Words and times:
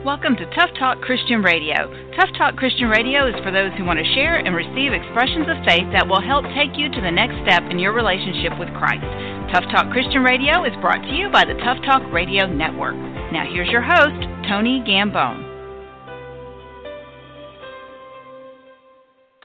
Welcome 0.00 0.34
to 0.36 0.46
Tough 0.56 0.70
Talk 0.78 1.02
Christian 1.02 1.42
Radio. 1.42 1.92
Tough 2.16 2.30
Talk 2.38 2.56
Christian 2.56 2.88
Radio 2.88 3.28
is 3.28 3.34
for 3.44 3.52
those 3.52 3.68
who 3.76 3.84
want 3.84 3.98
to 3.98 4.14
share 4.14 4.40
and 4.40 4.56
receive 4.56 4.96
expressions 4.96 5.44
of 5.44 5.60
faith 5.68 5.84
that 5.92 6.08
will 6.08 6.22
help 6.22 6.46
take 6.56 6.72
you 6.72 6.88
to 6.88 7.00
the 7.02 7.10
next 7.10 7.36
step 7.44 7.68
in 7.68 7.78
your 7.78 7.92
relationship 7.92 8.56
with 8.58 8.72
Christ. 8.80 9.04
Tough 9.52 9.68
Talk 9.68 9.92
Christian 9.92 10.24
Radio 10.24 10.64
is 10.64 10.72
brought 10.80 11.04
to 11.04 11.12
you 11.12 11.28
by 11.28 11.44
the 11.44 11.52
Tough 11.60 11.84
Talk 11.84 12.00
Radio 12.10 12.48
Network. 12.48 12.96
Now 13.28 13.44
here's 13.44 13.68
your 13.68 13.84
host, 13.84 14.16
Tony 14.48 14.80
Gambone. 14.88 15.44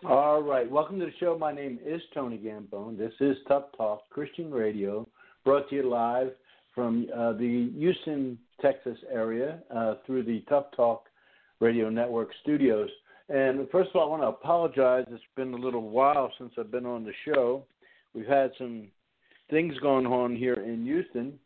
All 0.07 0.41
right, 0.41 0.71
welcome 0.71 0.99
to 1.01 1.05
the 1.05 1.19
show. 1.19 1.37
My 1.37 1.51
name 1.51 1.79
is 1.85 2.01
Tony 2.13 2.37
Gambone. 2.37 2.97
This 2.97 3.11
is 3.19 3.35
Tough 3.49 3.75
Talk 3.75 4.09
Christian 4.09 4.49
Radio, 4.51 5.05
brought 5.43 5.69
to 5.69 5.75
you 5.75 5.89
live 5.89 6.31
from 6.73 7.07
uh, 7.13 7.33
the 7.33 7.73
Houston, 7.75 8.39
Texas 8.61 8.97
area 9.11 9.59
uh, 9.75 9.95
through 10.05 10.23
the 10.23 10.41
Tough 10.49 10.65
Talk 10.75 11.05
Radio 11.59 11.89
Network 11.89 12.29
studios. 12.41 12.89
And 13.29 13.67
first 13.71 13.89
of 13.89 13.95
all, 13.95 14.07
I 14.07 14.09
want 14.09 14.21
to 14.21 14.27
apologize. 14.27 15.05
It's 15.09 15.23
been 15.35 15.53
a 15.53 15.57
little 15.57 15.89
while 15.89 16.31
since 16.37 16.53
I've 16.59 16.71
been 16.71 16.85
on 16.85 17.03
the 17.03 17.13
show. 17.25 17.65
We've 18.13 18.27
had 18.27 18.51
some 18.57 18.87
things 19.49 19.77
going 19.79 20.05
on 20.05 20.35
here 20.35 20.53
in 20.53 20.83
Houston, 20.85 21.39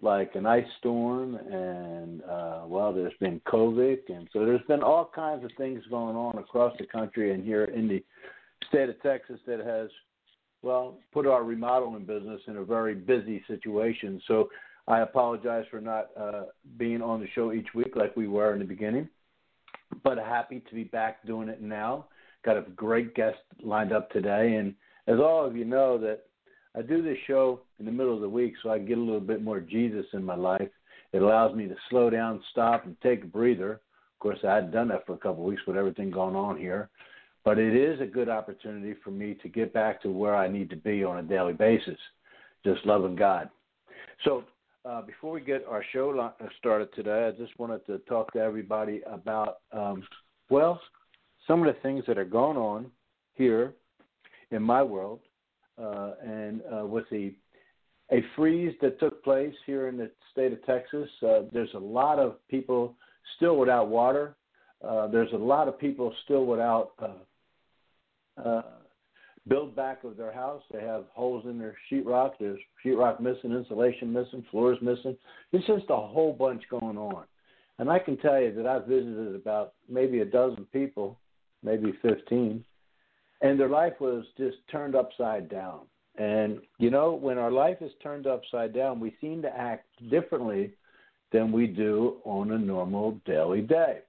like 0.00 0.34
an 0.34 0.46
ice 0.46 0.66
storm, 0.78 1.36
and 1.36 2.22
uh, 2.24 2.62
well, 2.66 2.92
there's 2.92 3.12
been 3.20 3.40
COVID, 3.46 3.98
and 4.08 4.28
so 4.32 4.44
there's 4.44 4.66
been 4.68 4.82
all 4.82 5.10
kinds 5.14 5.44
of 5.44 5.50
things 5.56 5.82
going 5.90 6.16
on 6.16 6.38
across 6.38 6.74
the 6.78 6.86
country 6.86 7.32
and 7.32 7.44
here 7.44 7.64
in 7.64 7.88
the 7.88 8.02
state 8.68 8.88
of 8.88 9.00
Texas 9.02 9.38
that 9.46 9.60
has, 9.60 9.90
well, 10.62 10.98
put 11.12 11.26
our 11.26 11.44
remodeling 11.44 12.04
business 12.04 12.40
in 12.46 12.56
a 12.56 12.64
very 12.64 12.94
busy 12.94 13.42
situation. 13.46 14.20
So 14.26 14.48
I 14.88 15.00
apologize 15.00 15.64
for 15.70 15.80
not 15.80 16.08
uh, 16.18 16.44
being 16.76 17.02
on 17.02 17.20
the 17.20 17.28
show 17.34 17.52
each 17.52 17.68
week 17.74 17.94
like 17.94 18.16
we 18.16 18.26
were 18.26 18.52
in 18.52 18.58
the 18.58 18.64
beginning, 18.64 19.08
but 20.02 20.18
happy 20.18 20.62
to 20.68 20.74
be 20.74 20.84
back 20.84 21.24
doing 21.26 21.48
it 21.48 21.62
now. 21.62 22.06
Got 22.44 22.56
a 22.56 22.62
great 22.62 23.14
guest 23.14 23.38
lined 23.62 23.92
up 23.92 24.10
today, 24.10 24.56
and 24.56 24.74
as 25.06 25.18
all 25.18 25.44
of 25.44 25.56
you 25.56 25.64
know, 25.64 25.98
that 25.98 26.24
I 26.76 26.82
do 26.82 27.02
this 27.02 27.18
show 27.26 27.60
in 27.78 27.86
the 27.86 27.92
middle 27.92 28.14
of 28.14 28.20
the 28.20 28.28
week 28.28 28.54
so 28.62 28.70
I 28.70 28.78
get 28.78 28.98
a 28.98 29.00
little 29.00 29.20
bit 29.20 29.42
more 29.42 29.60
Jesus 29.60 30.06
in 30.12 30.24
my 30.24 30.34
life. 30.34 30.68
It 31.12 31.22
allows 31.22 31.54
me 31.54 31.68
to 31.68 31.76
slow 31.90 32.08
down, 32.08 32.42
stop, 32.50 32.86
and 32.86 32.96
take 33.02 33.24
a 33.24 33.26
breather. 33.26 33.72
Of 33.72 34.18
course, 34.18 34.38
I 34.44 34.54
hadn't 34.54 34.70
done 34.70 34.88
that 34.88 35.06
for 35.06 35.12
a 35.12 35.18
couple 35.18 35.44
of 35.44 35.50
weeks 35.50 35.62
with 35.66 35.76
everything 35.76 36.10
going 36.10 36.34
on 36.34 36.56
here, 36.56 36.88
but 37.44 37.58
it 37.58 37.76
is 37.76 38.00
a 38.00 38.06
good 38.06 38.28
opportunity 38.28 38.94
for 39.04 39.10
me 39.10 39.34
to 39.42 39.48
get 39.48 39.74
back 39.74 40.00
to 40.02 40.10
where 40.10 40.34
I 40.34 40.48
need 40.48 40.70
to 40.70 40.76
be 40.76 41.04
on 41.04 41.18
a 41.18 41.22
daily 41.22 41.52
basis, 41.52 41.98
just 42.64 42.86
loving 42.86 43.16
God. 43.16 43.50
So, 44.24 44.44
uh, 44.84 45.02
before 45.02 45.32
we 45.32 45.40
get 45.40 45.64
our 45.68 45.84
show 45.92 46.32
started 46.58 46.92
today, 46.94 47.28
I 47.28 47.30
just 47.38 47.58
wanted 47.58 47.84
to 47.86 47.98
talk 48.00 48.32
to 48.32 48.40
everybody 48.40 49.00
about, 49.06 49.58
um, 49.72 50.02
well, 50.50 50.80
some 51.46 51.66
of 51.66 51.72
the 51.72 51.80
things 51.80 52.04
that 52.06 52.18
are 52.18 52.24
going 52.24 52.56
on 52.56 52.90
here 53.34 53.74
in 54.50 54.62
my 54.62 54.82
world 54.82 55.20
uh, 55.80 56.12
and 56.24 56.60
uh, 56.72 56.86
with 56.86 57.04
the 57.10 57.34
a 58.10 58.22
freeze 58.36 58.74
that 58.82 59.00
took 59.00 59.24
place 59.24 59.54
here 59.64 59.88
in 59.88 59.96
the 59.96 60.10
state 60.32 60.52
of 60.52 60.62
Texas, 60.66 61.08
uh, 61.26 61.42
there's 61.50 61.72
a 61.74 61.78
lot 61.78 62.18
of 62.18 62.36
people 62.48 62.94
still 63.36 63.56
without 63.56 63.88
water. 63.88 64.36
Uh, 64.86 65.06
there's 65.06 65.32
a 65.32 65.36
lot 65.36 65.66
of 65.66 65.78
people 65.78 66.12
still 66.24 66.44
without 66.44 66.90
uh, 66.98 68.42
uh, 68.44 68.62
build 69.48 69.74
back 69.74 70.04
of 70.04 70.16
their 70.16 70.32
house. 70.32 70.62
They 70.72 70.82
have 70.82 71.04
holes 71.12 71.44
in 71.46 71.58
their 71.58 71.76
sheetrock. 71.90 72.32
There's 72.38 72.60
sheetrock 72.84 73.20
missing, 73.20 73.52
insulation 73.52 74.12
missing, 74.12 74.44
floors 74.50 74.78
missing. 74.80 75.16
It's 75.52 75.66
just 75.66 75.86
a 75.90 75.96
whole 75.96 76.32
bunch 76.32 76.62
going 76.70 76.98
on. 76.98 77.24
And 77.78 77.90
I 77.90 77.98
can 77.98 78.16
tell 78.18 78.40
you 78.40 78.52
that 78.54 78.66
I've 78.66 78.86
visited 78.86 79.34
about 79.34 79.74
maybe 79.88 80.20
a 80.20 80.24
dozen 80.24 80.66
people, 80.72 81.18
maybe 81.62 81.92
15, 82.02 82.64
and 83.40 83.58
their 83.58 83.68
life 83.68 83.94
was 84.00 84.24
just 84.36 84.56
turned 84.70 84.94
upside 84.94 85.48
down. 85.48 85.80
And 86.16 86.60
you 86.78 86.90
know, 86.90 87.14
when 87.14 87.38
our 87.38 87.50
life 87.50 87.78
is 87.80 87.90
turned 88.02 88.26
upside 88.26 88.74
down, 88.74 89.00
we 89.00 89.16
seem 89.20 89.42
to 89.42 89.56
act 89.56 89.86
differently 90.10 90.74
than 91.32 91.50
we 91.50 91.66
do 91.66 92.18
on 92.24 92.52
a 92.52 92.58
normal 92.58 93.18
daily 93.24 93.62
day. 93.62 94.00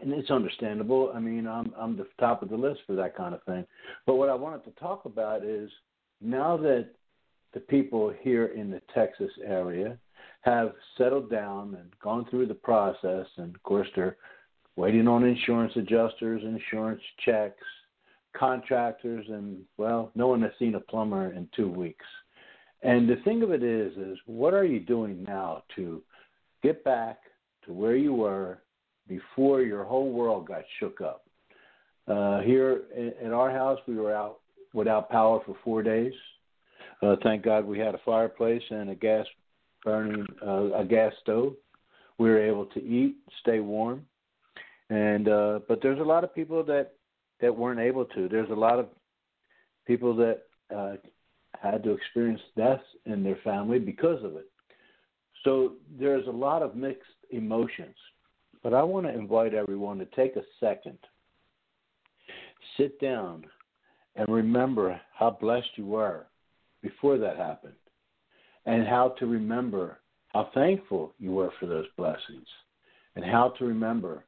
And 0.00 0.12
it's 0.12 0.30
understandable. 0.30 1.12
I 1.14 1.18
mean, 1.18 1.46
I'm 1.46 1.72
I'm 1.76 1.96
the 1.96 2.06
top 2.20 2.42
of 2.42 2.50
the 2.50 2.56
list 2.56 2.80
for 2.86 2.94
that 2.94 3.16
kind 3.16 3.34
of 3.34 3.42
thing. 3.44 3.66
But 4.06 4.14
what 4.14 4.28
I 4.28 4.34
wanted 4.34 4.64
to 4.64 4.70
talk 4.80 5.04
about 5.04 5.44
is 5.44 5.70
now 6.20 6.56
that 6.58 6.90
the 7.54 7.60
people 7.60 8.12
here 8.20 8.46
in 8.46 8.70
the 8.70 8.82
Texas 8.94 9.30
area 9.44 9.98
have 10.42 10.72
settled 10.96 11.30
down 11.30 11.74
and 11.74 11.90
gone 12.02 12.26
through 12.30 12.46
the 12.46 12.54
process, 12.54 13.26
and 13.36 13.54
of 13.54 13.62
course 13.62 13.88
they're 13.96 14.16
waiting 14.76 15.08
on 15.08 15.24
insurance 15.24 15.72
adjusters, 15.76 16.42
insurance 16.44 17.02
checks, 17.24 17.64
contractors, 18.36 19.26
and 19.28 19.58
well, 19.76 20.12
no 20.14 20.28
one 20.28 20.42
has 20.42 20.52
seen 20.58 20.76
a 20.76 20.80
plumber 20.80 21.32
in 21.32 21.48
two 21.56 21.68
weeks. 21.68 22.04
And 22.82 23.08
the 23.08 23.16
thing 23.24 23.42
of 23.42 23.50
it 23.50 23.64
is, 23.64 23.96
is 23.96 24.18
what 24.26 24.54
are 24.54 24.64
you 24.64 24.78
doing 24.78 25.24
now 25.24 25.64
to 25.74 26.02
get 26.62 26.84
back 26.84 27.18
to 27.64 27.72
where 27.72 27.96
you 27.96 28.14
were 28.14 28.60
before 29.08 29.62
your 29.62 29.84
whole 29.84 30.10
world 30.12 30.46
got 30.46 30.62
shook 30.78 31.00
up? 31.00 31.24
Uh, 32.06 32.40
here 32.40 32.82
in 33.22 33.32
our 33.32 33.50
house, 33.50 33.78
we 33.86 33.96
were 33.96 34.14
out 34.14 34.38
without 34.72 35.10
power 35.10 35.40
for 35.44 35.56
four 35.64 35.82
days. 35.82 36.12
Uh, 37.02 37.16
thank 37.22 37.44
God 37.44 37.64
we 37.64 37.78
had 37.78 37.94
a 37.94 38.00
fireplace 38.04 38.62
and 38.70 38.90
a 38.90 38.94
gas 38.94 39.26
burning, 39.84 40.26
uh, 40.44 40.72
a 40.74 40.84
gas 40.84 41.12
stove. 41.22 41.54
We 42.18 42.28
were 42.28 42.42
able 42.42 42.66
to 42.66 42.82
eat, 42.82 43.16
stay 43.40 43.60
warm, 43.60 44.04
and 44.90 45.28
uh, 45.28 45.60
but 45.68 45.80
there's 45.82 46.00
a 46.00 46.04
lot 46.04 46.24
of 46.24 46.34
people 46.34 46.64
that 46.64 46.94
that 47.40 47.54
weren't 47.54 47.78
able 47.80 48.04
to. 48.06 48.28
There's 48.28 48.50
a 48.50 48.54
lot 48.54 48.78
of 48.78 48.86
people 49.86 50.16
that 50.16 50.42
uh, 50.74 50.96
had 51.60 51.82
to 51.84 51.92
experience 51.92 52.40
death 52.56 52.80
in 53.06 53.22
their 53.22 53.38
family 53.44 53.78
because 53.78 54.22
of 54.24 54.36
it. 54.36 54.50
So 55.44 55.74
there's 55.98 56.26
a 56.26 56.32
lot 56.32 56.62
of 56.62 56.74
mixed 56.74 57.04
emotions. 57.30 57.94
But 58.62 58.74
I 58.74 58.82
want 58.82 59.06
to 59.06 59.12
invite 59.12 59.54
everyone 59.54 59.98
to 59.98 60.04
take 60.06 60.36
a 60.36 60.42
second, 60.60 60.98
sit 62.76 63.00
down, 63.00 63.44
and 64.16 64.28
remember 64.28 65.00
how 65.14 65.30
blessed 65.30 65.70
you 65.76 65.86
were 65.86 66.26
before 66.82 67.18
that 67.18 67.36
happened, 67.36 67.74
and 68.66 68.86
how 68.86 69.10
to 69.18 69.26
remember 69.26 69.98
how 70.28 70.50
thankful 70.54 71.14
you 71.18 71.30
were 71.32 71.52
for 71.58 71.66
those 71.66 71.86
blessings, 71.96 72.46
and 73.16 73.24
how 73.24 73.50
to 73.58 73.64
remember 73.64 74.24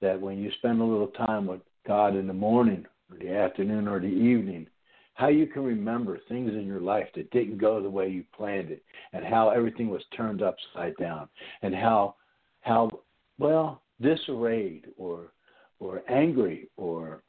that 0.00 0.20
when 0.20 0.38
you 0.38 0.50
spend 0.58 0.80
a 0.80 0.84
little 0.84 1.08
time 1.08 1.46
with 1.46 1.60
God 1.86 2.16
in 2.16 2.26
the 2.26 2.32
morning 2.32 2.84
or 3.10 3.18
the 3.18 3.34
afternoon 3.34 3.86
or 3.86 4.00
the 4.00 4.06
evening, 4.06 4.66
how 5.14 5.28
you 5.28 5.46
can 5.46 5.62
remember 5.62 6.18
things 6.28 6.50
in 6.52 6.66
your 6.66 6.80
life 6.80 7.06
that 7.14 7.30
didn't 7.30 7.58
go 7.58 7.80
the 7.80 7.90
way 7.90 8.08
you 8.08 8.24
planned 8.34 8.70
it, 8.70 8.82
and 9.12 9.24
how 9.24 9.50
everything 9.50 9.90
was 9.90 10.02
turned 10.16 10.42
upside 10.42 10.96
down, 10.96 11.28
and 11.60 11.74
how 11.74 12.14
how 12.62 12.90
well 13.38 13.82
disarrayed 14.00 14.86
or 14.96 15.32
or 15.78 16.02
angry 16.08 16.68
or 16.76 17.22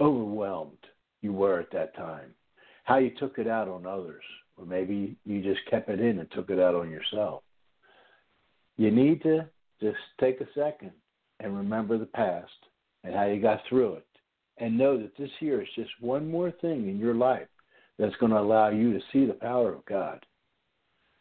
overwhelmed 0.00 0.78
you 1.20 1.32
were 1.32 1.60
at 1.60 1.70
that 1.70 1.94
time, 1.94 2.34
how 2.84 2.96
you 2.96 3.10
took 3.18 3.38
it 3.38 3.46
out 3.46 3.68
on 3.68 3.86
others, 3.86 4.24
or 4.56 4.64
maybe 4.64 5.16
you 5.24 5.42
just 5.42 5.60
kept 5.68 5.88
it 5.90 6.00
in 6.00 6.18
and 6.18 6.30
took 6.32 6.50
it 6.50 6.58
out 6.58 6.74
on 6.74 6.90
yourself. 6.90 7.42
You 8.76 8.90
need 8.90 9.22
to 9.22 9.46
just 9.82 9.98
take 10.18 10.40
a 10.40 10.48
second 10.54 10.92
and 11.40 11.56
remember 11.56 11.98
the 11.98 12.06
past 12.06 12.50
and 13.04 13.14
how 13.14 13.26
you 13.26 13.40
got 13.40 13.60
through 13.68 13.94
it. 13.94 14.06
And 14.58 14.76
know 14.76 14.98
that 14.98 15.16
this 15.16 15.30
year 15.40 15.62
is 15.62 15.68
just 15.74 15.90
one 16.00 16.30
more 16.30 16.50
thing 16.50 16.88
in 16.88 16.98
your 16.98 17.14
life 17.14 17.48
that's 17.98 18.16
going 18.16 18.32
to 18.32 18.38
allow 18.38 18.70
you 18.70 18.92
to 18.92 19.00
see 19.12 19.26
the 19.26 19.34
power 19.34 19.72
of 19.74 19.84
God 19.86 20.24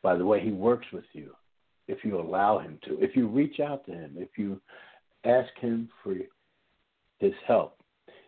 by 0.02 0.16
the 0.16 0.26
way 0.26 0.40
He 0.42 0.52
works 0.52 0.88
with 0.94 1.06
you, 1.14 1.34
if 1.90 2.06
you 2.06 2.20
allow 2.20 2.60
Him 2.60 2.80
to, 2.86 2.98
if 3.02 3.16
you 3.16 3.28
reach 3.28 3.60
out 3.60 3.86
to 3.86 3.92
Him, 3.92 4.14
if 4.16 4.30
you 4.38 4.62
ask 5.26 5.50
Him 5.60 5.90
for 6.04 6.16
His 7.20 7.34
help, 7.46 7.78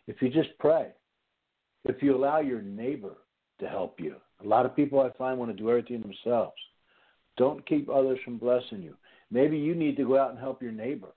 if 0.07 0.21
you 0.21 0.29
just 0.29 0.49
pray, 0.59 0.87
if 1.85 2.03
you 2.03 2.15
allow 2.15 2.39
your 2.39 2.61
neighbor 2.61 3.15
to 3.61 3.69
help 3.69 3.99
you. 3.99 4.15
A 4.43 4.47
lot 4.47 4.65
of 4.65 4.75
people 4.75 4.99
I 4.99 5.15
find 5.17 5.39
want 5.39 5.51
to 5.51 5.57
do 5.57 5.69
everything 5.69 6.01
themselves. 6.01 6.57
Don't 7.37 7.65
keep 7.65 7.89
others 7.89 8.19
from 8.25 8.37
blessing 8.37 8.81
you. 8.81 8.95
Maybe 9.31 9.57
you 9.57 9.73
need 9.73 9.95
to 9.97 10.05
go 10.05 10.19
out 10.19 10.31
and 10.31 10.39
help 10.39 10.61
your 10.61 10.73
neighbor. 10.73 11.13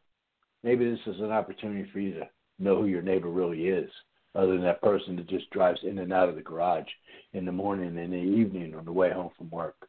Maybe 0.63 0.89
this 0.89 1.01
is 1.07 1.21
an 1.21 1.33
opportunity 1.33 1.89
for 1.93 1.99
you 1.99 2.15
to 2.15 2.29
know 2.59 2.81
who 2.81 2.87
your 2.87 3.03
neighbor 3.03 3.29
really 3.29 3.67
is, 3.67 3.91
other 4.35 4.53
than 4.53 4.63
that 4.63 4.83
person 4.83 5.17
that 5.17 5.29
just 5.29 5.51
drives 5.51 5.81
in 5.83 5.99
and 5.99 6.13
out 6.13 6.29
of 6.29 6.37
the 6.37 6.43
garage 6.43 6.89
in 7.33 7.45
the 7.45 7.53
morning 7.53 7.89
and 7.89 7.99
in 7.99 8.11
the 8.11 8.17
evening 8.17 8.75
on 8.75 8.85
the 8.85 8.93
way 8.93 9.11
home 9.11 9.31
from 9.37 9.51
work. 9.51 9.89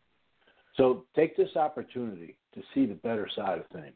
So 0.77 1.05
take 1.15 1.37
this 1.37 1.55
opportunity 1.55 2.37
to 2.53 2.61
see 2.73 2.85
the 2.85 2.95
better 2.95 3.29
side 3.35 3.59
of 3.59 3.67
things. 3.67 3.95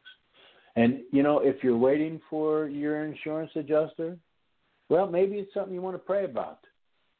And, 0.75 1.01
you 1.11 1.23
know, 1.23 1.39
if 1.39 1.63
you're 1.63 1.77
waiting 1.77 2.21
for 2.29 2.67
your 2.67 3.03
insurance 3.03 3.51
adjuster, 3.55 4.17
well, 4.87 5.07
maybe 5.07 5.35
it's 5.35 5.53
something 5.53 5.73
you 5.73 5.81
want 5.81 5.95
to 5.95 5.99
pray 5.99 6.25
about. 6.25 6.59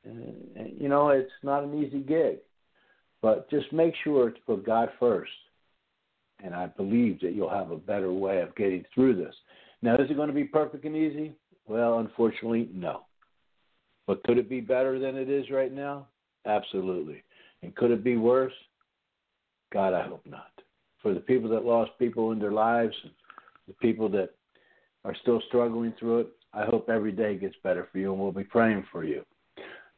And, 0.06 0.72
you 0.80 0.88
know, 0.88 1.10
it's 1.10 1.32
not 1.44 1.64
an 1.64 1.84
easy 1.84 2.00
gig, 2.00 2.38
but 3.22 3.50
just 3.50 3.72
make 3.74 3.94
sure 4.04 4.30
to 4.30 4.42
put 4.46 4.66
God 4.66 4.90
first. 5.00 5.32
And 6.42 6.56
I 6.56 6.68
believe 6.68 7.20
that 7.20 7.34
you'll 7.34 7.50
have 7.50 7.72
a 7.72 7.78
better 7.78 8.14
way 8.14 8.40
of 8.42 8.56
getting 8.56 8.86
through 8.94 9.16
this. 9.18 9.36
Now, 9.82 9.96
is 9.96 10.10
it 10.10 10.16
going 10.16 10.30
to 10.30 10.34
be 10.34 10.46
perfect 10.46 10.86
and 10.86 10.96
easy? 10.96 11.34
Well, 11.68 12.00
unfortunately, 12.00 12.70
no. 12.74 13.02
But 14.08 14.24
could 14.24 14.38
it 14.38 14.50
be 14.50 14.62
better 14.62 15.00
than 15.00 15.18
it 15.18 15.30
is 15.30 15.52
right 15.52 15.72
now? 15.72 16.08
Absolutely. 16.46 17.24
And 17.62 17.76
could 17.76 17.92
it 17.92 18.04
be 18.04 18.16
worse? 18.16 18.54
God, 19.72 19.94
I 19.94 20.04
hope 20.04 20.26
not. 20.26 20.52
For 21.02 21.14
the 21.14 21.20
people 21.20 21.50
that 21.52 21.66
lost 21.66 21.92
people 22.00 22.32
in 22.32 22.40
their 22.40 22.52
lives, 22.52 22.96
the 23.68 23.74
people 23.76 24.10
that 24.10 24.32
are 25.06 25.16
still 25.22 25.42
struggling 25.48 25.94
through 26.00 26.20
it, 26.20 26.28
I 26.54 26.66
hope 26.66 26.90
every 26.90 27.12
day 27.12 27.38
gets 27.38 27.56
better 27.64 27.88
for 27.92 28.00
you, 28.00 28.12
and 28.12 28.22
we'll 28.22 28.32
be 28.32 28.44
praying 28.44 28.86
for 28.92 29.04
you. 29.04 29.24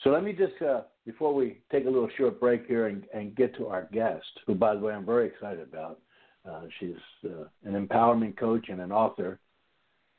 So 0.04 0.10
let 0.10 0.24
me 0.24 0.34
just, 0.34 0.62
uh, 0.62 0.82
before 1.06 1.34
we 1.34 1.60
take 1.72 1.86
a 1.86 1.90
little 1.90 2.10
short 2.18 2.40
break 2.40 2.68
here 2.68 2.88
and, 2.88 3.04
and 3.14 3.36
get 3.36 3.56
to 3.58 3.68
our 3.68 3.88
guest, 3.94 4.26
who, 4.46 4.56
by 4.56 4.74
the 4.74 4.82
way, 4.82 4.94
I'm 4.94 5.06
very 5.06 5.28
excited 5.28 5.62
about. 5.62 6.00
Uh, 6.50 6.62
she's 6.80 6.96
uh, 7.26 7.46
an 7.66 7.88
empowerment 7.88 8.36
coach 8.36 8.70
and 8.70 8.82
an 8.82 8.92
author, 8.92 9.40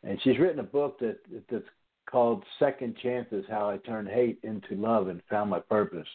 and 0.05 0.19
she's 0.23 0.39
written 0.39 0.61
a 0.61 0.65
book 0.65 0.99
that 1.01 1.19
that's 1.51 1.65
called 2.09 2.45
Second 2.61 2.97
Chances: 3.03 3.45
How 3.51 3.69
I 3.69 3.79
Turned 3.79 4.09
Hate 4.09 4.39
into 4.45 4.77
Love 4.77 5.09
and 5.09 5.21
Found 5.31 5.51
My 5.51 5.59
Purpose. 5.59 6.07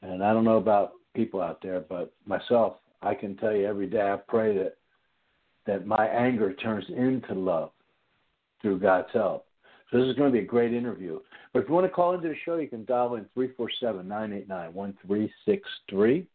And 0.00 0.24
I 0.24 0.32
don't 0.32 0.44
know 0.44 0.56
about 0.56 0.92
people 1.14 1.40
out 1.40 1.62
there, 1.62 1.80
but 1.80 2.12
myself, 2.26 2.76
I 3.02 3.14
can 3.14 3.36
tell 3.36 3.54
you 3.54 3.66
every 3.66 3.86
day 3.86 4.02
I 4.02 4.16
pray 4.16 4.56
that 4.58 4.76
that 5.66 5.86
my 5.86 6.06
anger 6.06 6.54
turns 6.54 6.86
into 6.88 7.34
love 7.34 7.70
through 8.62 8.80
God's 8.80 9.08
help. 9.12 9.44
So 9.90 9.98
this 9.98 10.08
is 10.08 10.16
going 10.16 10.32
to 10.32 10.38
be 10.38 10.44
a 10.44 10.46
great 10.46 10.72
interview. 10.72 11.20
But 11.52 11.62
if 11.62 11.68
you 11.68 11.74
want 11.74 11.86
to 11.86 11.92
call 11.92 12.14
into 12.14 12.28
the 12.28 12.36
show, 12.44 12.56
you 12.56 12.68
can 12.68 12.84
dial 12.84 13.16
in 13.16 13.26
347-989-1363. 13.36 16.26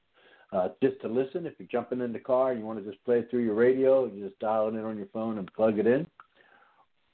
Uh, 0.51 0.67
just 0.81 0.99
to 1.01 1.07
listen, 1.07 1.45
if 1.45 1.53
you're 1.57 1.69
jumping 1.71 2.01
in 2.01 2.11
the 2.13 2.19
car 2.19 2.51
and 2.51 2.59
you 2.59 2.65
want 2.65 2.79
to 2.79 2.85
just 2.89 3.03
play 3.03 3.19
it 3.19 3.29
through 3.29 3.43
your 3.43 3.55
radio, 3.55 4.05
you 4.05 4.25
just 4.25 4.39
dial 4.39 4.67
it 4.67 4.75
in 4.75 4.85
on 4.85 4.97
your 4.97 5.07
phone 5.07 5.37
and 5.37 5.53
plug 5.53 5.79
it 5.79 5.87
in. 5.87 6.07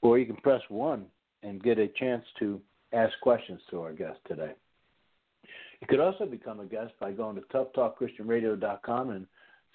Or 0.02 0.20
you 0.20 0.26
can 0.26 0.36
press 0.38 0.62
1 0.70 1.06
and 1.44 1.64
get 1.64 1.80
a 1.80 1.88
chance 1.88 2.26
to 2.40 2.62
ask 2.94 3.14
questions 3.22 3.62
to 3.70 3.82
our 3.82 3.94
guest 3.94 4.20
today. 4.28 4.52
You 5.82 5.88
could 5.88 6.00
also 6.00 6.26
become 6.26 6.60
a 6.60 6.66
guest 6.66 6.94
by 7.00 7.12
going 7.12 7.36
to 7.36 7.42
toughtalkchristianradio.com 7.42 9.10
and 9.10 9.26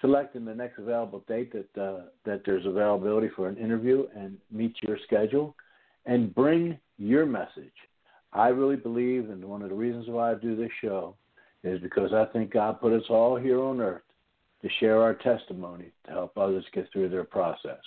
selecting 0.01 0.45
the 0.45 0.55
next 0.55 0.79
available 0.79 1.25
date 1.27 1.53
that 1.53 1.83
uh, 1.83 2.03
that 2.25 2.43
there's 2.45 2.67
availability 2.67 3.29
for 3.35 3.49
an 3.49 3.57
interview 3.57 4.07
and 4.15 4.39
meet 4.51 4.77
your 4.83 4.99
schedule 5.05 5.55
and 6.05 6.35
bring 6.35 6.79
your 6.99 7.27
message. 7.27 7.73
I 8.33 8.49
really 8.49 8.77
believe, 8.77 9.31
and 9.31 9.45
one 9.45 9.63
of 9.63 9.71
the 9.71 9.75
reasons 9.75 10.07
why 10.09 10.33
I 10.33 10.35
do 10.35 10.57
this 10.57 10.71
show 10.81 11.17
is 11.65 11.81
because 11.81 12.13
I 12.13 12.27
think 12.27 12.53
God 12.53 12.81
put 12.81 12.93
us 12.93 13.09
all 13.09 13.37
here 13.37 13.61
on 13.61 13.81
earth 13.81 14.03
to 14.63 14.69
share 14.79 15.03
our 15.03 15.15
testimony 15.15 15.93
to 16.07 16.13
help 16.13 16.37
others 16.37 16.65
get 16.73 16.89
through 16.93 17.09
their 17.09 17.25
process. 17.25 17.81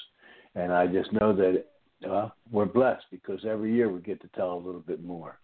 And 0.56 0.74
I 0.74 0.88
just 0.88 1.14
know 1.14 1.34
that 1.36 1.66
uh, 2.10 2.30
we're 2.52 2.66
blessed 2.66 3.06
because 3.12 3.46
every 3.46 3.74
year 3.74 3.90
we 3.90 4.02
get 4.02 4.22
to 4.22 4.28
tell 4.30 4.54
a 4.54 4.58
little 4.66 4.82
bit 4.82 5.04
more. 5.04 5.40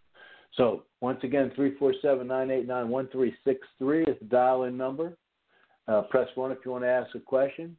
So 0.58 0.84
once 1.02 1.20
again, 1.24 1.52
347-989-1363 1.58 4.10
is 4.10 4.16
the 4.20 4.26
dial-in 4.30 4.78
number. 4.78 5.18
Uh, 5.88 6.02
press 6.04 6.28
1 6.36 6.52
if 6.52 6.60
you 6.66 6.72
want 6.72 6.84
to 6.84 6.90
ask 6.90 7.16
a 7.16 7.20
question. 7.20 7.76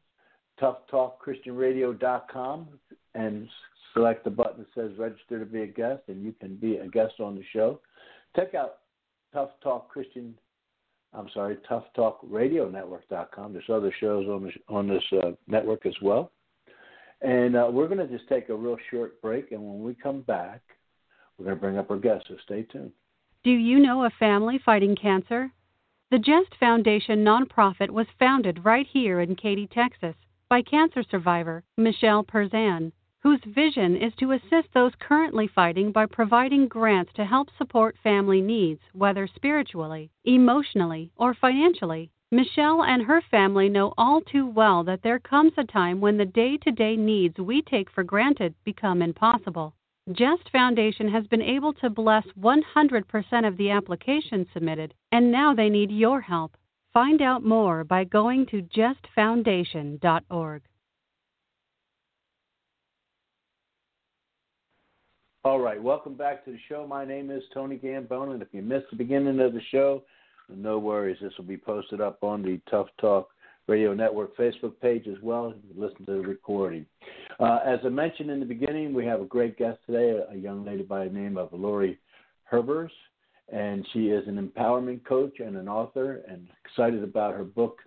ToughTalkChristianRadio.com 0.61 2.67
and 3.15 3.49
select 3.93 4.23
the 4.23 4.29
button 4.29 4.59
that 4.59 4.67
says 4.75 4.91
register 4.97 5.39
to 5.39 5.45
be 5.45 5.63
a 5.63 5.67
guest, 5.67 6.03
and 6.07 6.23
you 6.23 6.33
can 6.39 6.55
be 6.55 6.77
a 6.77 6.87
guest 6.87 7.15
on 7.19 7.35
the 7.35 7.43
show. 7.51 7.81
Check 8.35 8.55
out 8.55 8.77
Tough 9.33 9.49
Talk 9.61 9.89
Christian, 9.89 10.33
I'm 11.13 11.27
sorry, 11.33 11.57
ToughTalkRadioNetwork.com. 11.69 13.53
There's 13.53 13.69
other 13.69 13.93
shows 13.99 14.25
on 14.27 14.45
this, 14.45 14.53
on 14.69 14.87
this 14.87 15.03
uh, 15.23 15.31
network 15.47 15.85
as 15.85 15.95
well. 16.01 16.31
And 17.21 17.55
uh, 17.55 17.69
we're 17.71 17.87
going 17.87 18.07
to 18.07 18.07
just 18.07 18.27
take 18.29 18.49
a 18.49 18.55
real 18.55 18.77
short 18.91 19.21
break, 19.21 19.51
and 19.51 19.61
when 19.61 19.83
we 19.83 19.95
come 19.95 20.21
back, 20.21 20.61
we're 21.37 21.45
going 21.45 21.57
to 21.57 21.61
bring 21.61 21.77
up 21.77 21.91
our 21.91 21.97
guest, 21.97 22.25
so 22.27 22.35
stay 22.43 22.63
tuned. 22.63 22.91
Do 23.43 23.51
you 23.51 23.79
know 23.79 24.05
a 24.05 24.09
family 24.09 24.59
fighting 24.63 24.95
cancer? 24.95 25.51
The 26.09 26.19
Just 26.19 26.55
Foundation 26.59 27.23
nonprofit 27.23 27.89
was 27.89 28.07
founded 28.17 28.65
right 28.65 28.87
here 28.87 29.19
in 29.19 29.35
Katy, 29.35 29.67
Texas, 29.67 30.15
by 30.49 30.61
cancer 30.61 31.03
survivor 31.03 31.63
Michelle 31.77 32.23
Perzan, 32.23 32.91
whose 33.19 33.41
vision 33.45 33.97
is 33.97 34.13
to 34.15 34.31
assist 34.31 34.73
those 34.73 34.93
currently 34.99 35.47
fighting 35.47 35.91
by 35.91 36.05
providing 36.05 36.67
grants 36.67 37.11
to 37.13 37.25
help 37.25 37.49
support 37.57 37.97
family 38.01 38.41
needs, 38.41 38.79
whether 38.93 39.27
spiritually, 39.27 40.09
emotionally, 40.23 41.11
or 41.17 41.33
financially. 41.33 42.09
Michelle 42.31 42.83
and 42.83 43.03
her 43.03 43.21
family 43.21 43.69
know 43.69 43.93
all 43.97 44.21
too 44.21 44.47
well 44.47 44.83
that 44.83 45.01
there 45.01 45.19
comes 45.19 45.53
a 45.57 45.63
time 45.63 45.99
when 45.99 46.17
the 46.17 46.25
day 46.25 46.57
to 46.57 46.71
day 46.71 46.95
needs 46.95 47.37
we 47.37 47.61
take 47.61 47.89
for 47.89 48.03
granted 48.03 48.55
become 48.63 49.01
impossible. 49.01 49.73
Just 50.13 50.49
Foundation 50.51 51.09
has 51.09 51.27
been 51.27 51.41
able 51.41 51.73
to 51.73 51.89
bless 51.89 52.23
100% 52.39 53.47
of 53.47 53.57
the 53.57 53.71
applications 53.71 54.47
submitted, 54.53 54.93
and 55.11 55.31
now 55.31 55.53
they 55.53 55.67
need 55.67 55.91
your 55.91 56.21
help. 56.21 56.55
Find 56.93 57.21
out 57.21 57.43
more 57.43 57.83
by 57.83 58.05
going 58.05 58.45
to 58.47 58.61
justfoundation.org. 58.61 60.61
All 65.43 65.59
right, 65.59 65.81
welcome 65.81 66.15
back 66.15 66.45
to 66.45 66.51
the 66.51 66.59
show. 66.69 66.87
My 66.87 67.05
name 67.05 67.29
is 67.29 67.43
Tony 67.53 67.77
Gambone, 67.77 68.33
and 68.33 68.41
if 68.41 68.47
you 68.53 68.61
missed 68.61 68.89
the 68.89 68.97
beginning 68.97 69.39
of 69.41 69.53
the 69.53 69.61
show, 69.71 70.03
no 70.49 70.79
worries. 70.79 71.17
This 71.21 71.33
will 71.37 71.45
be 71.45 71.57
posted 71.57 71.99
up 71.99 72.23
on 72.23 72.41
the 72.41 72.61
Tough 72.69 72.87
Talk 72.99 73.29
Radio 73.67 73.93
Network 73.93 74.35
Facebook 74.37 74.79
page 74.81 75.07
as 75.07 75.21
well. 75.21 75.53
Listen 75.75 76.05
to 76.05 76.13
the 76.13 76.19
recording. 76.19 76.85
Uh, 77.37 77.59
as 77.65 77.79
I 77.83 77.89
mentioned 77.89 78.31
in 78.31 78.39
the 78.39 78.45
beginning, 78.45 78.93
we 78.93 79.05
have 79.05 79.19
a 79.19 79.25
great 79.25 79.57
guest 79.57 79.79
today, 79.85 80.11
a, 80.11 80.33
a 80.33 80.37
young 80.37 80.63
lady 80.63 80.83
by 80.83 81.03
the 81.03 81.13
name 81.13 81.37
of 81.37 81.49
Laurie 81.51 81.99
Herbers, 82.51 82.91
and 83.51 83.85
she 83.91 84.07
is 84.07 84.25
an 84.27 84.37
empowerment 84.37 85.03
coach 85.05 85.39
and 85.39 85.57
an 85.57 85.67
author, 85.67 86.21
and 86.29 86.47
excited 86.63 87.03
about 87.03 87.33
her 87.33 87.43
book 87.43 87.79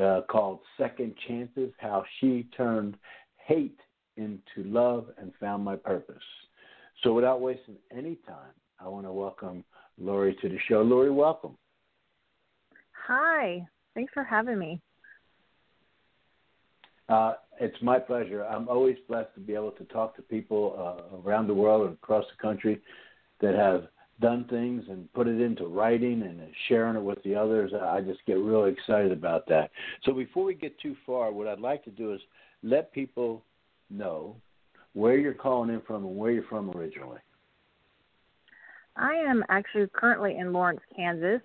uh, 0.00 0.20
called 0.30 0.60
Second 0.78 1.14
Chances: 1.26 1.72
How 1.78 2.04
She 2.20 2.48
Turned 2.56 2.96
Hate 3.36 3.80
into 4.16 4.40
Love 4.58 5.08
and 5.18 5.32
Found 5.40 5.64
My 5.64 5.74
Purpose. 5.74 6.22
So, 7.02 7.12
without 7.12 7.40
wasting 7.40 7.76
any 7.90 8.14
time, 8.26 8.54
I 8.78 8.86
want 8.88 9.06
to 9.06 9.12
welcome 9.12 9.64
Laurie 9.98 10.36
to 10.40 10.48
the 10.48 10.58
show. 10.68 10.82
Laurie, 10.82 11.10
welcome. 11.10 11.56
Hi. 13.08 13.66
Thanks 13.94 14.12
for 14.12 14.24
having 14.24 14.58
me. 14.58 14.80
Uh, 17.08 17.34
it's 17.60 17.76
my 17.82 17.98
pleasure. 17.98 18.44
I'm 18.44 18.68
always 18.68 18.96
blessed 19.08 19.34
to 19.34 19.40
be 19.40 19.54
able 19.54 19.72
to 19.72 19.84
talk 19.84 20.16
to 20.16 20.22
people 20.22 20.74
uh, 20.78 21.16
around 21.18 21.46
the 21.46 21.54
world 21.54 21.86
and 21.86 21.94
across 21.94 22.24
the 22.30 22.42
country 22.42 22.80
that 23.40 23.54
have 23.54 23.88
done 24.20 24.46
things 24.48 24.84
and 24.88 25.12
put 25.12 25.26
it 25.26 25.40
into 25.40 25.66
writing 25.66 26.22
and 26.22 26.40
sharing 26.68 26.96
it 26.96 27.02
with 27.02 27.22
the 27.24 27.34
others. 27.34 27.72
I 27.74 28.00
just 28.00 28.24
get 28.26 28.38
really 28.38 28.72
excited 28.72 29.12
about 29.12 29.46
that. 29.48 29.70
So 30.04 30.12
before 30.12 30.44
we 30.44 30.54
get 30.54 30.78
too 30.80 30.96
far, 31.04 31.32
what 31.32 31.46
I'd 31.46 31.60
like 31.60 31.84
to 31.84 31.90
do 31.90 32.14
is 32.14 32.20
let 32.62 32.92
people 32.92 33.42
know 33.90 34.36
where 34.94 35.18
you're 35.18 35.34
calling 35.34 35.70
in 35.70 35.82
from 35.82 36.04
and 36.06 36.16
where 36.16 36.30
you're 36.30 36.44
from 36.44 36.70
originally. 36.70 37.18
I 38.96 39.14
am 39.14 39.44
actually 39.48 39.88
currently 39.92 40.38
in 40.38 40.52
Lawrence, 40.52 40.80
Kansas, 40.94 41.42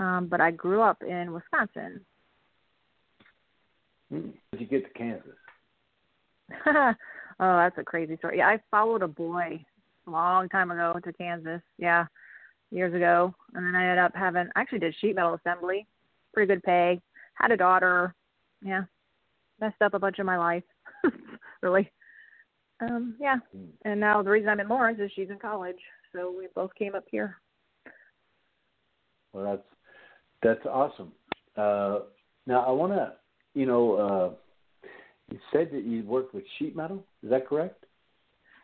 um, 0.00 0.28
but 0.28 0.40
I 0.40 0.50
grew 0.50 0.80
up 0.80 1.02
in 1.02 1.32
Wisconsin. 1.32 2.00
Hmm. 4.10 4.30
Did 4.50 4.60
you 4.60 4.66
get 4.66 4.84
to 4.86 4.98
Kansas? 4.98 5.30
oh, 6.66 6.94
that's 7.38 7.78
a 7.78 7.84
crazy 7.84 8.16
story. 8.16 8.38
Yeah, 8.38 8.48
I 8.48 8.60
followed 8.70 9.02
a 9.02 9.08
boy 9.08 9.62
a 10.06 10.10
long 10.10 10.48
time 10.48 10.70
ago 10.70 10.98
to 11.04 11.12
Kansas. 11.12 11.60
Yeah, 11.78 12.06
years 12.70 12.94
ago, 12.94 13.34
and 13.54 13.64
then 13.64 13.74
I 13.74 13.82
ended 13.82 13.98
up 13.98 14.12
having 14.14 14.48
I 14.56 14.60
actually 14.60 14.78
did 14.78 14.96
sheet 15.00 15.14
metal 15.14 15.34
assembly, 15.34 15.86
pretty 16.32 16.52
good 16.52 16.62
pay. 16.62 17.00
Had 17.34 17.52
a 17.52 17.56
daughter. 17.56 18.14
Yeah, 18.62 18.84
messed 19.60 19.82
up 19.82 19.94
a 19.94 19.98
bunch 19.98 20.18
of 20.18 20.26
my 20.26 20.38
life, 20.38 20.64
really. 21.62 21.90
Um, 22.80 23.16
yeah, 23.20 23.36
hmm. 23.54 23.66
and 23.84 24.00
now 24.00 24.22
the 24.22 24.30
reason 24.30 24.48
I'm 24.48 24.60
in 24.60 24.68
Lawrence 24.68 24.98
is 24.98 25.12
she's 25.14 25.28
in 25.28 25.38
college, 25.38 25.78
so 26.14 26.34
we 26.36 26.48
both 26.54 26.74
came 26.74 26.94
up 26.94 27.04
here. 27.10 27.36
Well, 29.32 29.44
that's 29.44 29.62
that's 30.42 30.64
awesome. 30.66 31.12
Uh, 31.56 32.00
Now 32.46 32.64
I 32.64 32.70
want 32.70 32.92
to, 32.92 33.12
you 33.54 33.66
know, 33.66 33.94
uh, 33.94 34.88
you 35.30 35.38
said 35.52 35.70
that 35.72 35.84
you 35.84 36.02
worked 36.04 36.34
with 36.34 36.44
sheet 36.58 36.74
metal. 36.74 37.04
Is 37.22 37.30
that 37.30 37.46
correct? 37.46 37.84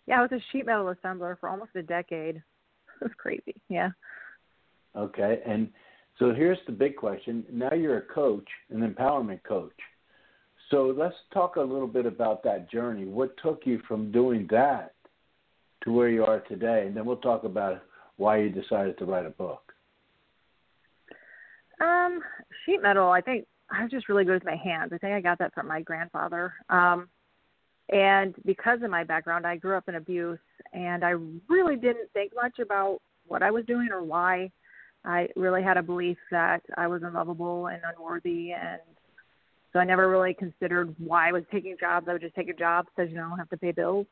Yeah, 0.06 0.18
I 0.18 0.22
was 0.22 0.32
a 0.32 0.40
sheet 0.52 0.66
metal 0.66 0.94
assembler 0.94 1.38
for 1.38 1.48
almost 1.48 1.70
a 1.74 1.82
decade. 1.82 2.42
It 2.98 3.04
was 3.04 3.12
crazy. 3.18 3.54
Yeah. 3.68 3.90
Okay, 4.96 5.42
and 5.46 5.68
so 6.18 6.32
here's 6.32 6.56
the 6.64 6.72
big 6.72 6.96
question. 6.96 7.44
Now 7.52 7.74
you're 7.74 7.98
a 7.98 8.14
coach, 8.14 8.48
an 8.70 8.80
empowerment 8.80 9.42
coach. 9.42 9.76
So 10.70 10.94
let's 10.96 11.14
talk 11.34 11.56
a 11.56 11.60
little 11.60 11.86
bit 11.86 12.06
about 12.06 12.42
that 12.44 12.70
journey. 12.70 13.04
What 13.04 13.36
took 13.42 13.66
you 13.66 13.80
from 13.86 14.10
doing 14.10 14.48
that 14.50 14.94
to 15.84 15.92
where 15.92 16.08
you 16.08 16.24
are 16.24 16.40
today? 16.40 16.84
And 16.86 16.96
then 16.96 17.04
we'll 17.04 17.18
talk 17.18 17.44
about 17.44 17.82
why 18.16 18.38
you 18.38 18.48
decided 18.48 18.96
to 18.98 19.04
write 19.04 19.26
a 19.26 19.30
book. 19.30 19.65
Um, 21.80 22.20
sheet 22.64 22.82
metal, 22.82 23.10
I 23.10 23.20
think 23.20 23.46
I 23.70 23.82
was 23.82 23.90
just 23.90 24.08
really 24.08 24.24
good 24.24 24.34
with 24.34 24.44
my 24.44 24.56
hands. 24.56 24.92
I 24.92 24.98
think 24.98 25.12
I 25.12 25.20
got 25.20 25.38
that 25.38 25.54
from 25.54 25.68
my 25.68 25.82
grandfather. 25.82 26.54
Um, 26.70 27.08
and 27.90 28.34
because 28.44 28.80
of 28.82 28.90
my 28.90 29.04
background, 29.04 29.46
I 29.46 29.56
grew 29.56 29.76
up 29.76 29.88
in 29.88 29.94
abuse, 29.94 30.38
and 30.72 31.04
I 31.04 31.14
really 31.48 31.76
didn't 31.76 32.10
think 32.12 32.32
much 32.34 32.58
about 32.58 32.98
what 33.26 33.42
I 33.42 33.50
was 33.50 33.64
doing 33.66 33.88
or 33.92 34.02
why. 34.02 34.50
I 35.04 35.28
really 35.36 35.62
had 35.62 35.76
a 35.76 35.82
belief 35.82 36.18
that 36.32 36.62
I 36.76 36.88
was 36.88 37.02
unlovable 37.04 37.68
and 37.68 37.80
unworthy, 37.86 38.52
and 38.52 38.80
so 39.72 39.78
I 39.78 39.84
never 39.84 40.08
really 40.08 40.34
considered 40.34 40.94
why 40.98 41.28
I 41.28 41.32
was 41.32 41.44
taking 41.52 41.76
jobs. 41.78 42.08
I 42.08 42.12
would 42.12 42.22
just 42.22 42.34
take 42.34 42.48
a 42.48 42.54
job 42.54 42.86
because 42.86 43.10
you 43.10 43.16
know 43.16 43.26
I 43.26 43.28
don't 43.28 43.38
have 43.38 43.50
to 43.50 43.56
pay 43.56 43.70
bills. 43.70 44.06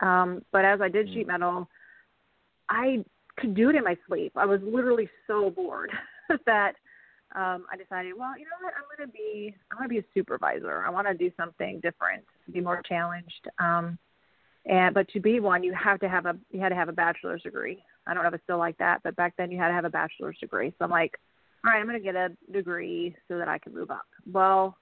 Um, 0.00 0.42
but 0.52 0.64
as 0.64 0.80
I 0.80 0.88
did 0.88 1.06
mm. 1.06 1.14
sheet 1.14 1.26
metal, 1.28 1.68
I 2.68 3.04
could 3.36 3.54
do 3.54 3.70
it 3.70 3.76
in 3.76 3.84
my 3.84 3.96
sleep. 4.08 4.32
I 4.36 4.46
was 4.46 4.60
literally 4.64 5.08
so 5.26 5.50
bored 5.50 5.90
that 6.46 6.74
um, 7.34 7.66
I 7.70 7.76
decided, 7.76 8.14
well, 8.16 8.38
you 8.38 8.44
know 8.44 8.56
what, 8.62 8.74
I'm 8.76 8.84
going 8.96 9.08
to 9.08 9.12
be, 9.12 9.54
I 9.70 9.76
want 9.76 9.84
to 9.84 9.88
be 9.88 9.98
a 9.98 10.04
supervisor. 10.14 10.84
I 10.86 10.90
want 10.90 11.06
to 11.06 11.14
do 11.14 11.30
something 11.36 11.80
different, 11.80 12.24
be 12.52 12.60
more 12.60 12.82
challenged. 12.82 13.48
Um, 13.58 13.98
and 14.66 14.94
but 14.94 15.08
to 15.10 15.20
be 15.20 15.40
one, 15.40 15.62
you 15.62 15.72
have 15.72 16.00
to 16.00 16.08
have 16.08 16.26
a, 16.26 16.36
you 16.50 16.60
had 16.60 16.70
to 16.70 16.74
have 16.74 16.88
a 16.88 16.92
bachelor's 16.92 17.42
degree. 17.42 17.82
I 18.06 18.14
don't 18.14 18.22
know 18.22 18.28
if 18.28 18.34
it's 18.34 18.44
still 18.44 18.58
like 18.58 18.78
that, 18.78 19.02
but 19.02 19.16
back 19.16 19.34
then 19.36 19.50
you 19.50 19.58
had 19.58 19.68
to 19.68 19.74
have 19.74 19.84
a 19.84 19.90
bachelor's 19.90 20.38
degree. 20.38 20.70
So 20.78 20.84
I'm 20.84 20.90
like, 20.90 21.18
all 21.64 21.72
right, 21.72 21.80
I'm 21.80 21.86
going 21.86 21.98
to 21.98 22.04
get 22.04 22.16
a 22.16 22.30
degree 22.52 23.14
so 23.28 23.38
that 23.38 23.48
I 23.48 23.58
can 23.58 23.74
move 23.74 23.90
up. 23.90 24.06
Well, 24.30 24.76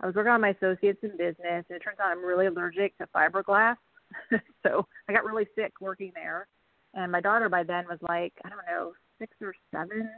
I 0.00 0.06
was 0.06 0.14
working 0.14 0.32
on 0.32 0.40
my 0.40 0.50
associates 0.50 0.98
in 1.02 1.10
business, 1.10 1.64
and 1.68 1.76
it 1.76 1.80
turns 1.80 1.98
out 2.00 2.10
I'm 2.10 2.24
really 2.24 2.46
allergic 2.46 2.96
to 2.98 3.06
fiberglass. 3.14 3.76
so 4.62 4.86
I 5.08 5.12
got 5.12 5.24
really 5.24 5.46
sick 5.54 5.72
working 5.80 6.12
there. 6.14 6.48
And 6.94 7.12
my 7.12 7.20
daughter 7.20 7.48
by 7.48 7.62
then 7.62 7.86
was 7.88 7.98
like, 8.02 8.32
I 8.44 8.48
don't 8.48 8.58
know, 8.68 8.92
six 9.18 9.34
or 9.40 9.54
seven, 9.72 10.10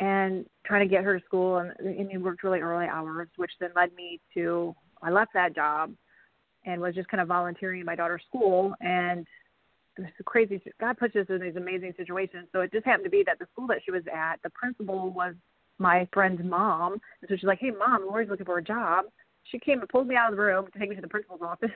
and 0.00 0.46
trying 0.64 0.88
to 0.88 0.92
get 0.92 1.04
her 1.04 1.18
to 1.18 1.24
school. 1.24 1.58
And, 1.58 1.72
and 1.80 2.10
he 2.10 2.18
worked 2.18 2.44
really 2.44 2.60
early 2.60 2.86
hours, 2.86 3.28
which 3.36 3.52
then 3.60 3.70
led 3.74 3.94
me 3.94 4.20
to 4.34 4.74
I 5.02 5.10
left 5.10 5.32
that 5.34 5.54
job 5.54 5.92
and 6.64 6.80
was 6.80 6.94
just 6.94 7.08
kind 7.08 7.20
of 7.20 7.28
volunteering 7.28 7.80
in 7.80 7.86
my 7.86 7.94
daughter's 7.94 8.22
school. 8.28 8.74
And 8.80 9.26
it's 9.96 10.10
crazy. 10.24 10.60
God 10.80 10.98
puts 10.98 11.16
us 11.16 11.26
in 11.28 11.40
these 11.40 11.56
amazing 11.56 11.94
situations. 11.96 12.48
So 12.52 12.60
it 12.60 12.72
just 12.72 12.84
happened 12.84 13.04
to 13.04 13.10
be 13.10 13.22
that 13.26 13.38
the 13.38 13.46
school 13.52 13.66
that 13.68 13.78
she 13.84 13.90
was 13.90 14.04
at, 14.12 14.36
the 14.42 14.50
principal 14.50 15.10
was 15.10 15.34
my 15.78 16.08
friend's 16.12 16.42
mom. 16.44 16.92
And 16.92 17.28
so 17.28 17.36
she's 17.36 17.44
like, 17.44 17.60
"Hey, 17.60 17.70
mom, 17.70 18.06
Laurie's 18.06 18.28
looking 18.28 18.46
for 18.46 18.58
a 18.58 18.62
job." 18.62 19.06
She 19.44 19.58
came 19.58 19.80
and 19.80 19.88
pulled 19.88 20.06
me 20.06 20.16
out 20.16 20.30
of 20.30 20.36
the 20.36 20.42
room 20.42 20.66
to 20.66 20.78
take 20.78 20.90
me 20.90 20.96
to 20.96 21.00
the 21.00 21.08
principal's 21.08 21.42
office, 21.42 21.70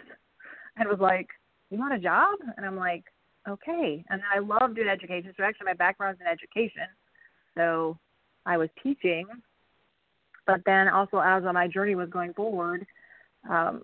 and 0.77 0.89
was 0.89 1.01
like, 1.01 1.29
"You 1.71 1.79
want 1.79 1.95
a 1.95 1.99
job?" 1.99 2.39
And 2.57 2.67
I'm 2.67 2.77
like, 2.77 3.05
"Okay." 3.49 4.05
And 4.09 4.23
I 4.33 4.39
love 4.39 4.75
doing 4.75 4.89
education. 4.89 5.33
So 5.37 5.45
actually, 5.45 5.67
my 5.67 5.75
background's 5.75 6.21
in 6.21 6.27
education. 6.27 6.87
So 7.57 7.99
I 8.45 8.57
was 8.57 8.69
teaching, 8.83 9.27
but 10.47 10.61
then 10.67 10.89
also 10.89 11.19
as 11.19 11.43
my 11.45 11.69
journey 11.69 11.95
was 11.95 12.09
going 12.11 12.35
forward, 12.35 12.87
um, 13.49 13.83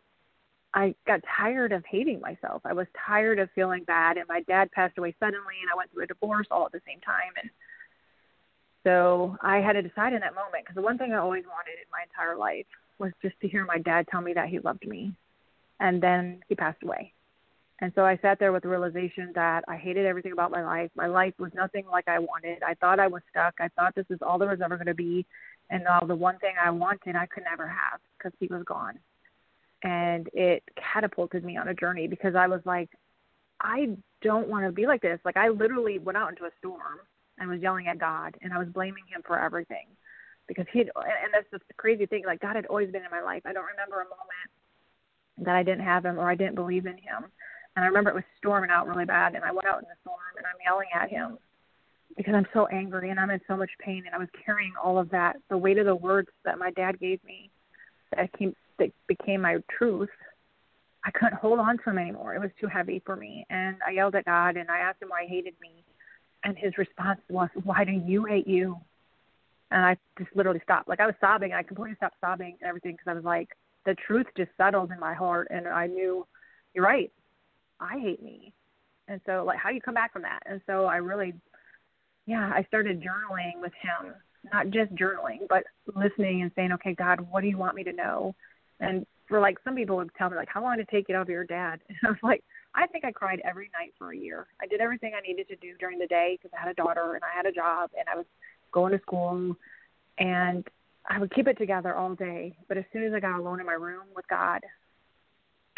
I 0.75 0.95
got 1.07 1.21
tired 1.37 1.73
of 1.73 1.85
hating 1.87 2.21
myself. 2.21 2.63
I 2.65 2.73
was 2.73 2.87
tired 3.07 3.39
of 3.39 3.49
feeling 3.55 3.85
bad, 3.85 4.17
and 4.17 4.29
my 4.29 4.43
dad 4.43 4.71
passed 4.73 4.99
away 4.99 5.15
suddenly, 5.19 5.57
and 5.63 5.71
I 5.73 5.77
went 5.77 5.91
through 5.93 6.05
a 6.05 6.07
divorce 6.07 6.47
all 6.51 6.67
at 6.67 6.73
the 6.73 6.83
same 6.87 7.01
time, 7.01 7.33
and 7.41 7.51
so 8.85 9.37
I 9.43 9.59
had 9.59 9.75
to 9.75 9.83
decide 9.83 10.13
in 10.13 10.21
that 10.21 10.35
moment 10.35 10.65
because 10.65 10.77
the 10.77 10.83
one 10.83 10.99
thing 10.99 11.13
I 11.13 11.17
always 11.17 11.45
wanted 11.45 11.73
in 11.73 11.91
my 11.91 12.03
entire 12.03 12.37
life 12.37 12.67
was 12.99 13.13
just 13.23 13.39
to 13.41 13.49
hear 13.49 13.65
my 13.65 13.79
dad 13.79 14.07
tell 14.11 14.21
me 14.21 14.35
that 14.35 14.49
he 14.49 14.59
loved 14.59 14.87
me, 14.87 15.13
and 15.81 16.03
then 16.03 16.43
he 16.49 16.55
passed 16.55 16.83
away. 16.83 17.13
And 17.81 17.93
so 17.95 18.05
I 18.05 18.19
sat 18.21 18.39
there 18.41 18.53
with 18.53 18.65
the 18.65 18.69
realization 18.69 19.31
that 19.37 19.65
I 19.69 19.77
hated 19.77 20.05
everything 20.05 20.33
about 20.33 20.51
my 20.51 20.65
life. 20.65 20.91
My 20.97 21.07
life 21.07 21.35
was 21.39 21.53
nothing 21.55 21.85
like 21.91 22.09
I 22.09 22.19
wanted. 22.19 22.63
I 22.63 22.75
thought 22.75 22.99
I 22.99 23.07
was 23.07 23.23
stuck. 23.31 23.55
I 23.61 23.69
thought 23.69 23.95
this 23.95 24.07
is 24.11 24.19
all 24.21 24.37
there 24.39 24.49
was 24.49 24.61
ever 24.61 24.77
going 24.77 24.87
to 24.87 24.95
be. 24.95 25.25
And 25.71 25.85
now 25.85 26.01
the 26.01 26.17
one 26.17 26.39
thing 26.39 26.55
I 26.63 26.71
wanted, 26.71 27.15
I 27.15 27.27
could 27.27 27.45
never 27.45 27.69
have 27.69 28.01
because 28.17 28.33
he 28.41 28.49
was 28.49 28.65
gone 28.65 28.99
and 29.83 30.29
it 30.33 30.63
catapulted 30.93 31.45
me 31.45 31.57
on 31.57 31.69
a 31.69 31.75
journey 31.75 32.09
because 32.09 32.35
I 32.35 32.47
was 32.47 32.61
like, 32.65 32.91
I 33.61 33.97
don't 34.23 34.49
want 34.49 34.65
to 34.67 34.73
be 34.73 34.87
like 34.87 35.03
this. 35.03 35.21
Like 35.25 35.37
I 35.37 35.49
literally 35.49 35.99
went 35.99 36.19
out 36.19 36.31
into 36.31 36.45
a 36.45 36.51
storm 36.59 36.99
and 37.39 37.49
was 37.49 37.61
yelling 37.61 37.87
at 37.87 37.99
God 37.99 38.37
and 38.43 38.53
I 38.53 38.59
was 38.59 38.69
blaming 38.69 39.05
him 39.09 39.23
for 39.27 39.39
everything 39.39 39.87
because 40.47 40.67
he 40.73 40.81
and 40.81 40.91
that's 41.33 41.47
the 41.51 41.61
crazy 41.77 42.07
thing. 42.07 42.25
Like 42.27 42.41
God 42.41 42.57
had 42.57 42.67
always 42.67 42.91
been 42.91 43.05
in 43.05 43.11
my 43.11 43.21
life. 43.21 43.43
I 43.45 43.53
don't 43.53 43.67
remember 43.67 43.97
a 43.97 44.05
moment 44.05 45.47
that 45.47 45.55
I 45.55 45.63
didn't 45.63 45.85
have 45.85 46.05
him 46.05 46.19
or 46.19 46.29
I 46.29 46.35
didn't 46.35 46.57
believe 46.57 46.87
in 46.87 46.95
him. 46.95 47.31
And 47.79 47.85
I 47.85 47.87
remember 47.87 48.11
it 48.11 48.15
was 48.17 48.25
storming 48.37 48.71
out 48.71 48.89
really 48.89 49.05
bad 49.05 49.37
and 49.37 49.45
I 49.45 49.53
went 49.53 49.69
out 49.69 49.79
in 49.79 49.85
the 49.85 49.95
storm 50.01 50.19
and 50.37 50.45
I'm 50.45 50.59
yelling 50.65 50.89
at 50.93 51.09
him 51.09 51.39
because 52.17 52.35
I'm 52.35 52.49
so 52.53 52.67
angry 52.67 53.11
and 53.11 53.21
I'm 53.21 53.31
in 53.31 53.41
so 53.47 53.57
much 53.57 53.71
pain 53.79 54.03
and 54.05 54.17
I 54.17 54.19
was 54.19 54.27
carrying 54.45 54.73
all 54.83 54.99
of 54.99 55.09
that, 55.11 55.37
the 55.49 55.57
weight 55.57 55.79
of 55.79 55.87
the 55.87 55.95
words 55.95 56.27
that 56.45 56.59
my 56.59 56.73
dad 56.73 56.99
gave 56.99 57.23
me 57.23 57.53
that 58.17 58.37
came 58.37 58.53
that 58.81 58.91
became 59.07 59.43
my 59.43 59.59
truth, 59.79 60.09
I 61.05 61.13
couldn't 61.13 61.35
hold 61.35 61.61
on 61.61 61.79
to 61.79 61.91
him 61.91 61.99
anymore. 61.99 62.35
It 62.35 62.41
was 62.41 62.51
too 62.61 62.67
heavy 62.67 63.01
for 63.07 63.15
me. 63.15 63.47
And 63.49 63.77
I 63.87 63.93
yelled 63.93 64.17
at 64.17 64.25
God 64.25 64.57
and 64.57 64.69
I 64.73 64.79
asked 64.79 65.01
him 65.01 65.11
why 65.11 65.27
he 65.29 65.37
hated 65.37 65.55
me. 65.61 65.85
And 66.43 66.59
his 66.59 66.77
response 66.79 67.21
was, 67.29 67.49
Why 67.63 67.85
do 67.85 67.93
you 67.93 68.25
hate 68.25 68.49
you? 68.49 68.77
And 69.71 69.85
I 69.85 69.97
just 70.19 70.35
literally 70.35 70.63
stopped. 70.65 70.89
Like 70.89 70.99
I 70.99 71.07
was 71.07 71.15
sobbing. 71.21 71.53
I 71.53 71.63
completely 71.63 71.95
stopped 71.95 72.17
sobbing 72.21 72.57
and 72.61 72.69
everything 72.69 72.95
because 72.95 73.09
I 73.09 73.15
was 73.15 73.25
like, 73.25 73.51
the 73.87 73.95
truth 74.05 74.27
just 74.37 74.51
settled 74.57 74.91
in 74.91 74.99
my 74.99 75.15
heart. 75.15 75.47
And 75.53 75.69
I 75.69 75.87
knew, 75.87 76.27
you're 76.75 76.85
right. 76.85 77.13
I 77.81 77.99
hate 77.99 78.23
me. 78.23 78.53
And 79.09 79.21
so, 79.25 79.45
like, 79.47 79.59
how 79.59 79.71
do 79.71 79.75
you 79.75 79.81
come 79.81 79.95
back 79.95 80.13
from 80.13 80.23
that? 80.23 80.43
And 80.47 80.61
so 80.67 80.85
I 80.85 80.97
really, 80.97 81.35
yeah, 82.27 82.51
I 82.55 82.63
started 82.65 83.01
journaling 83.01 83.61
with 83.61 83.73
him, 83.81 84.15
not 84.53 84.71
just 84.71 84.95
journaling, 84.95 85.49
but 85.49 85.65
listening 85.95 86.43
and 86.43 86.51
saying, 86.55 86.73
okay, 86.73 86.95
God, 86.95 87.21
what 87.21 87.41
do 87.41 87.49
you 87.49 87.57
want 87.57 87.75
me 87.75 87.85
to 87.85 87.93
know? 87.93 88.35
And 88.81 89.07
for 89.29 89.41
like 89.41 89.59
some 89.65 89.75
people 89.75 89.97
would 89.97 90.11
tell 90.17 90.31
me 90.31 90.37
like, 90.37 90.49
how 90.49 90.63
long 90.63 90.77
did 90.77 90.83
it 90.83 90.91
take 90.91 91.09
you 91.09 91.15
to 91.15 91.21
of 91.21 91.29
your 91.29 91.45
dad? 91.45 91.81
And 91.89 91.99
I 92.05 92.09
was 92.09 92.19
like, 92.23 92.45
I 92.75 92.87
think 92.87 93.05
I 93.05 93.13
cried 93.13 93.41
every 93.45 93.71
night 93.79 93.95
for 93.99 94.13
a 94.13 94.17
year. 94.17 94.47
I 94.61 94.67
did 94.67 94.81
everything 94.81 95.13
I 95.17 95.27
needed 95.27 95.49
to 95.49 95.57
do 95.57 95.75
during 95.81 95.99
the 95.99 96.07
day 96.07 96.39
because 96.39 96.55
I 96.57 96.61
had 96.63 96.71
a 96.71 96.75
daughter 96.75 97.15
and 97.15 97.25
I 97.25 97.35
had 97.35 97.47
a 97.47 97.53
job 97.53 97.91
and 97.99 98.09
I 98.09 98.17
was 98.17 98.27
going 98.73 98.93
to 98.93 99.01
school 99.01 99.57
and 100.19 100.67
I 101.09 101.19
would 101.19 101.35
keep 101.35 101.49
it 101.49 101.59
together 101.59 101.95
all 101.95 102.15
day. 102.15 102.57
But 102.69 102.77
as 102.77 102.85
soon 102.93 103.05
as 103.05 103.13
I 103.15 103.21
got 103.21 103.39
alone 103.39 103.61
in 103.61 103.67
my 103.67 103.73
room 103.73 104.05
with 104.15 104.29
God, 104.29 104.61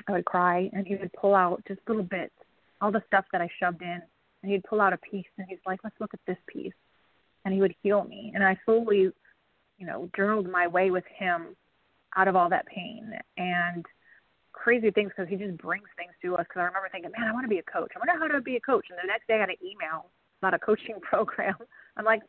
I 0.08 0.12
would 0.12 0.24
cry 0.24 0.70
and 0.72 0.86
he 0.86 0.96
would 0.96 1.12
pull 1.12 1.34
out 1.34 1.62
just 1.66 1.80
little 1.88 2.02
bits, 2.02 2.34
all 2.80 2.92
the 2.92 3.02
stuff 3.06 3.24
that 3.32 3.40
I 3.40 3.48
shoved 3.58 3.82
in, 3.82 4.00
and 4.42 4.52
he'd 4.52 4.64
pull 4.64 4.80
out 4.80 4.92
a 4.92 4.98
piece 4.98 5.26
and 5.38 5.46
he's 5.48 5.58
like, 5.66 5.80
let's 5.84 5.96
look 6.00 6.14
at 6.14 6.20
this 6.26 6.38
piece. 6.46 6.72
And 7.44 7.54
he 7.54 7.60
would 7.60 7.74
heal 7.82 8.04
me. 8.04 8.32
And 8.34 8.44
I 8.44 8.58
slowly, 8.64 9.10
you 9.78 9.86
know, 9.86 10.10
journaled 10.16 10.48
my 10.50 10.66
way 10.66 10.90
with 10.90 11.04
him 11.18 11.56
out 12.16 12.28
of 12.28 12.36
all 12.36 12.48
that 12.50 12.66
pain 12.66 13.12
and 13.36 13.84
crazy 14.52 14.90
things 14.90 15.10
because 15.16 15.28
he 15.28 15.36
just 15.36 15.56
brings 15.58 15.88
things 15.96 16.12
to 16.22 16.36
us. 16.36 16.44
Because 16.48 16.60
I 16.60 16.64
remember 16.64 16.88
thinking, 16.92 17.12
man, 17.18 17.28
I 17.28 17.32
want 17.32 17.44
to 17.44 17.48
be 17.48 17.58
a 17.58 17.62
coach. 17.62 17.92
I 17.94 17.98
wonder 17.98 18.18
how 18.18 18.28
to 18.28 18.42
be 18.42 18.56
a 18.56 18.60
coach. 18.60 18.86
And 18.90 18.98
the 19.02 19.06
next 19.06 19.26
day 19.26 19.34
I 19.36 19.38
got 19.38 19.50
an 19.50 19.56
email 19.62 20.10
about 20.40 20.54
a 20.54 20.58
coaching 20.58 20.96
program. 21.02 21.56
I'm 21.96 22.04
like, 22.04 22.22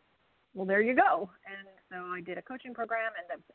well, 0.53 0.65
there 0.65 0.81
you 0.81 0.95
go. 0.95 1.29
And 1.45 1.67
so 1.89 2.11
I 2.11 2.21
did 2.21 2.37
a 2.37 2.41
coaching 2.41 2.73
program, 2.73 3.11
and 3.17 3.39
the 3.39 3.53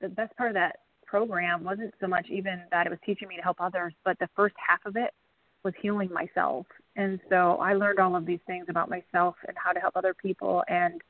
the 0.00 0.08
best 0.08 0.36
part 0.36 0.50
of 0.50 0.54
that 0.54 0.76
program 1.06 1.64
wasn't 1.64 1.94
so 2.00 2.06
much 2.06 2.26
even 2.30 2.62
that 2.70 2.86
it 2.86 2.90
was 2.90 2.98
teaching 3.04 3.28
me 3.28 3.36
to 3.36 3.42
help 3.42 3.60
others, 3.60 3.92
but 4.04 4.18
the 4.18 4.28
first 4.34 4.54
half 4.56 4.84
of 4.86 4.96
it 4.96 5.12
was 5.64 5.74
healing 5.80 6.10
myself. 6.12 6.66
And 6.96 7.18
so 7.28 7.56
I 7.56 7.74
learned 7.74 7.98
all 7.98 8.14
of 8.14 8.26
these 8.26 8.40
things 8.46 8.66
about 8.68 8.90
myself 8.90 9.34
and 9.48 9.56
how 9.56 9.72
to 9.72 9.80
help 9.80 9.96
other 9.96 10.14
people 10.14 10.62
and 10.68 11.00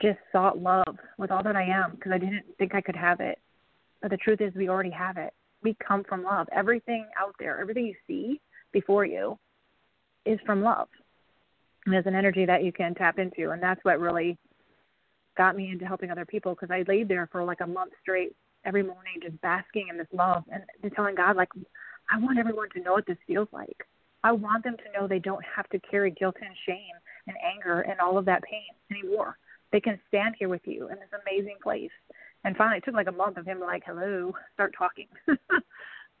just 0.00 0.18
sought 0.32 0.58
love 0.58 0.96
with 1.18 1.30
all 1.30 1.42
that 1.42 1.56
I 1.56 1.64
am 1.64 1.92
because 1.92 2.12
I 2.12 2.18
didn't 2.18 2.44
think 2.58 2.74
I 2.74 2.80
could 2.80 2.96
have 2.96 3.20
it. 3.20 3.38
But 4.00 4.10
the 4.10 4.16
truth 4.16 4.40
is, 4.40 4.52
we 4.54 4.68
already 4.68 4.90
have 4.90 5.16
it. 5.16 5.32
We 5.62 5.76
come 5.86 6.04
from 6.04 6.24
love. 6.24 6.48
Everything 6.52 7.06
out 7.20 7.34
there, 7.38 7.60
everything 7.60 7.86
you 7.86 7.94
see 8.06 8.40
before 8.72 9.04
you 9.04 9.38
is 10.24 10.38
from 10.44 10.62
love. 10.62 10.88
And 11.84 11.94
there's 11.94 12.06
an 12.06 12.14
energy 12.14 12.46
that 12.46 12.64
you 12.64 12.72
can 12.72 12.94
tap 12.94 13.18
into. 13.18 13.50
And 13.50 13.62
that's 13.62 13.84
what 13.84 14.00
really 14.00 14.38
got 15.36 15.56
me 15.56 15.70
into 15.70 15.86
helping 15.86 16.10
other 16.10 16.26
people 16.26 16.54
because 16.54 16.70
I 16.70 16.84
laid 16.86 17.08
there 17.08 17.28
for 17.30 17.44
like 17.44 17.60
a 17.60 17.66
month 17.66 17.92
straight 18.00 18.34
every 18.64 18.82
morning 18.82 19.14
just 19.22 19.40
basking 19.40 19.88
in 19.90 19.98
this 19.98 20.06
love 20.12 20.44
and 20.52 20.62
telling 20.94 21.14
God, 21.14 21.36
like, 21.36 21.48
I 22.10 22.18
want 22.18 22.38
everyone 22.38 22.68
to 22.74 22.80
know 22.80 22.92
what 22.92 23.06
this 23.06 23.18
feels 23.26 23.48
like. 23.52 23.86
I 24.24 24.32
want 24.32 24.64
them 24.64 24.76
to 24.76 25.00
know 25.00 25.08
they 25.08 25.18
don't 25.18 25.44
have 25.56 25.68
to 25.70 25.80
carry 25.80 26.10
guilt 26.10 26.36
and 26.40 26.54
shame 26.66 26.94
and 27.26 27.36
anger 27.44 27.80
and 27.80 27.98
all 28.00 28.18
of 28.18 28.24
that 28.26 28.42
pain 28.42 28.62
anymore 28.90 29.36
they 29.72 29.80
can 29.80 29.98
stand 30.06 30.36
here 30.38 30.48
with 30.48 30.60
you 30.64 30.88
in 30.88 30.96
this 30.96 31.08
amazing 31.26 31.56
place. 31.62 31.90
And 32.44 32.56
finally, 32.56 32.78
it 32.78 32.84
took 32.84 32.94
like 32.94 33.08
a 33.08 33.12
month 33.12 33.38
of 33.38 33.46
him 33.46 33.58
like, 33.58 33.82
hello, 33.86 34.32
start 34.54 34.74
talking. 34.76 35.08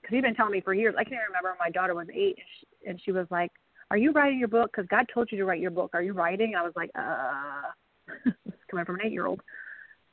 Because 0.00 0.16
he'd 0.16 0.22
been 0.22 0.34
telling 0.34 0.50
me 0.50 0.60
for 0.60 0.74
years. 0.74 0.96
I 0.98 1.04
can't 1.04 1.20
remember 1.28 1.50
when 1.50 1.58
my 1.60 1.70
daughter 1.70 1.94
was 1.94 2.08
eight, 2.12 2.36
and 2.36 2.46
she, 2.58 2.88
and 2.88 3.00
she 3.04 3.12
was 3.12 3.28
like, 3.30 3.52
are 3.88 3.96
you 3.96 4.10
writing 4.10 4.40
your 4.40 4.48
book? 4.48 4.72
Because 4.72 4.88
God 4.88 5.06
told 5.14 5.28
you 5.30 5.38
to 5.38 5.44
write 5.44 5.60
your 5.60 5.70
book. 5.70 5.92
Are 5.94 6.02
you 6.02 6.12
writing? 6.12 6.54
And 6.54 6.56
I 6.56 6.62
was 6.62 6.72
like, 6.74 6.90
uh, 6.98 8.30
coming 8.68 8.84
from 8.84 8.96
an 8.96 9.02
eight-year-old. 9.04 9.40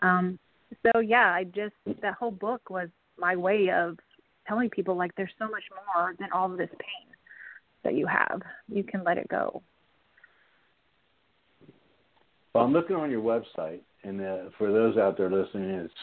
Um, 0.03 0.37
so 0.83 0.99
yeah, 0.99 1.31
I 1.31 1.45
just 1.45 1.75
that 2.01 2.15
whole 2.15 2.31
book 2.31 2.69
was 2.69 2.89
my 3.17 3.35
way 3.35 3.69
of 3.69 3.97
telling 4.47 4.69
people 4.69 4.95
like 4.95 5.11
there's 5.15 5.31
so 5.37 5.47
much 5.47 5.63
more 5.95 6.15
than 6.19 6.29
all 6.33 6.51
of 6.51 6.57
this 6.57 6.69
pain 6.71 7.07
that 7.83 7.95
you 7.95 8.07
have. 8.07 8.41
You 8.67 8.83
can 8.83 9.03
let 9.03 9.17
it 9.17 9.27
go. 9.29 9.61
Well, 12.53 12.63
I'm 12.63 12.73
looking 12.73 12.95
on 12.95 13.11
your 13.11 13.21
website, 13.21 13.81
and 14.03 14.21
uh, 14.21 14.37
for 14.57 14.71
those 14.71 14.97
out 14.97 15.17
there 15.17 15.29
listening, 15.29 15.69
it's 15.69 15.93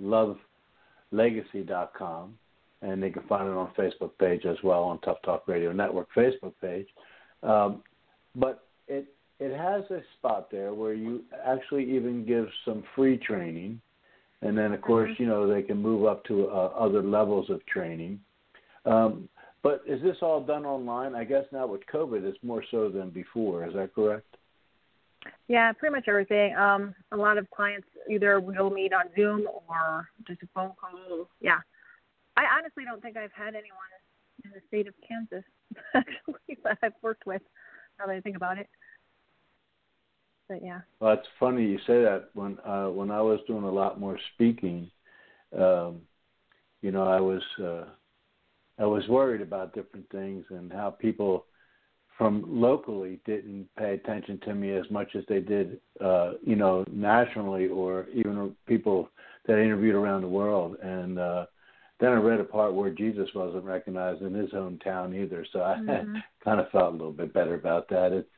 soullovelegacy.com, 0.00 2.38
and 2.82 3.02
they 3.02 3.10
can 3.10 3.24
find 3.24 3.48
it 3.48 3.56
on 3.56 3.72
Facebook 3.76 4.12
page 4.18 4.46
as 4.46 4.56
well 4.62 4.84
on 4.84 5.00
Tough 5.00 5.20
Talk 5.24 5.48
Radio 5.48 5.72
Network 5.72 6.06
Facebook 6.16 6.52
page. 6.60 6.86
Um, 7.42 7.82
but 8.36 8.68
it 8.86 9.08
it 9.42 9.56
has 9.56 9.82
a 9.90 10.02
spot 10.18 10.50
there 10.50 10.72
where 10.72 10.94
you 10.94 11.22
actually 11.44 11.84
even 11.96 12.24
give 12.24 12.46
some 12.64 12.84
free 12.94 13.18
training, 13.18 13.80
and 14.40 14.56
then 14.56 14.72
of 14.72 14.80
course 14.80 15.10
mm-hmm. 15.12 15.22
you 15.22 15.28
know 15.28 15.52
they 15.52 15.62
can 15.62 15.78
move 15.82 16.06
up 16.06 16.24
to 16.26 16.48
uh, 16.48 16.70
other 16.78 17.02
levels 17.02 17.50
of 17.50 17.64
training. 17.66 18.20
Um, 18.84 19.28
but 19.62 19.82
is 19.86 20.00
this 20.02 20.16
all 20.22 20.40
done 20.40 20.64
online? 20.64 21.14
I 21.14 21.24
guess 21.24 21.44
now 21.52 21.66
with 21.66 21.82
COVID, 21.92 22.24
it's 22.24 22.38
more 22.42 22.64
so 22.70 22.88
than 22.88 23.10
before. 23.10 23.66
Is 23.66 23.74
that 23.74 23.94
correct? 23.94 24.26
Yeah, 25.48 25.72
pretty 25.72 25.94
much 25.94 26.04
everything. 26.08 26.56
Um, 26.56 26.94
a 27.12 27.16
lot 27.16 27.38
of 27.38 27.48
clients 27.50 27.86
either 28.10 28.40
will 28.40 28.70
meet 28.70 28.92
on 28.92 29.04
Zoom 29.16 29.46
or 29.68 30.08
just 30.26 30.42
a 30.42 30.48
phone 30.54 30.72
call. 30.80 31.28
Yeah, 31.40 31.58
I 32.36 32.44
honestly 32.58 32.84
don't 32.84 33.02
think 33.02 33.16
I've 33.16 33.32
had 33.32 33.54
anyone 33.54 33.92
in 34.44 34.50
the 34.50 34.60
state 34.68 34.86
of 34.86 34.94
Kansas 35.06 35.44
actually 35.94 36.58
that 36.64 36.78
I've 36.82 36.94
worked 37.02 37.26
with. 37.26 37.42
Now 37.98 38.06
that 38.06 38.16
I 38.16 38.20
think 38.20 38.36
about 38.36 38.58
it. 38.58 38.68
But 40.52 40.62
yeah. 40.62 40.80
Well, 41.00 41.14
it's 41.14 41.28
funny 41.40 41.64
you 41.64 41.78
say 41.86 42.02
that. 42.02 42.28
When 42.34 42.58
uh, 42.66 42.88
when 42.88 43.10
I 43.10 43.22
was 43.22 43.40
doing 43.46 43.64
a 43.64 43.70
lot 43.70 43.98
more 43.98 44.18
speaking, 44.34 44.90
um, 45.58 46.02
you 46.82 46.90
know, 46.90 47.04
I 47.04 47.20
was 47.20 47.40
uh, 47.58 47.84
I 48.78 48.84
was 48.84 49.08
worried 49.08 49.40
about 49.40 49.74
different 49.74 50.10
things 50.10 50.44
and 50.50 50.70
how 50.70 50.90
people 50.90 51.46
from 52.18 52.44
locally 52.46 53.18
didn't 53.24 53.66
pay 53.78 53.94
attention 53.94 54.40
to 54.40 54.54
me 54.54 54.74
as 54.74 54.84
much 54.90 55.16
as 55.16 55.24
they 55.26 55.40
did, 55.40 55.80
uh, 56.04 56.32
you 56.44 56.56
know, 56.56 56.84
nationally 56.92 57.68
or 57.68 58.06
even 58.14 58.54
people 58.66 59.08
that 59.46 59.56
I 59.56 59.62
interviewed 59.62 59.94
around 59.94 60.20
the 60.20 60.28
world. 60.28 60.76
And 60.82 61.18
uh, 61.18 61.46
then 61.98 62.10
I 62.10 62.16
read 62.16 62.40
a 62.40 62.44
part 62.44 62.74
where 62.74 62.90
Jesus 62.90 63.30
wasn't 63.34 63.64
recognized 63.64 64.20
in 64.20 64.34
his 64.34 64.50
hometown 64.50 65.14
either, 65.14 65.46
so 65.50 65.62
I 65.62 65.76
mm-hmm. 65.76 66.16
kind 66.44 66.60
of 66.60 66.70
felt 66.70 66.92
a 66.92 66.96
little 66.96 67.12
bit 67.12 67.32
better 67.32 67.54
about 67.54 67.88
that. 67.88 68.12
It's 68.12 68.28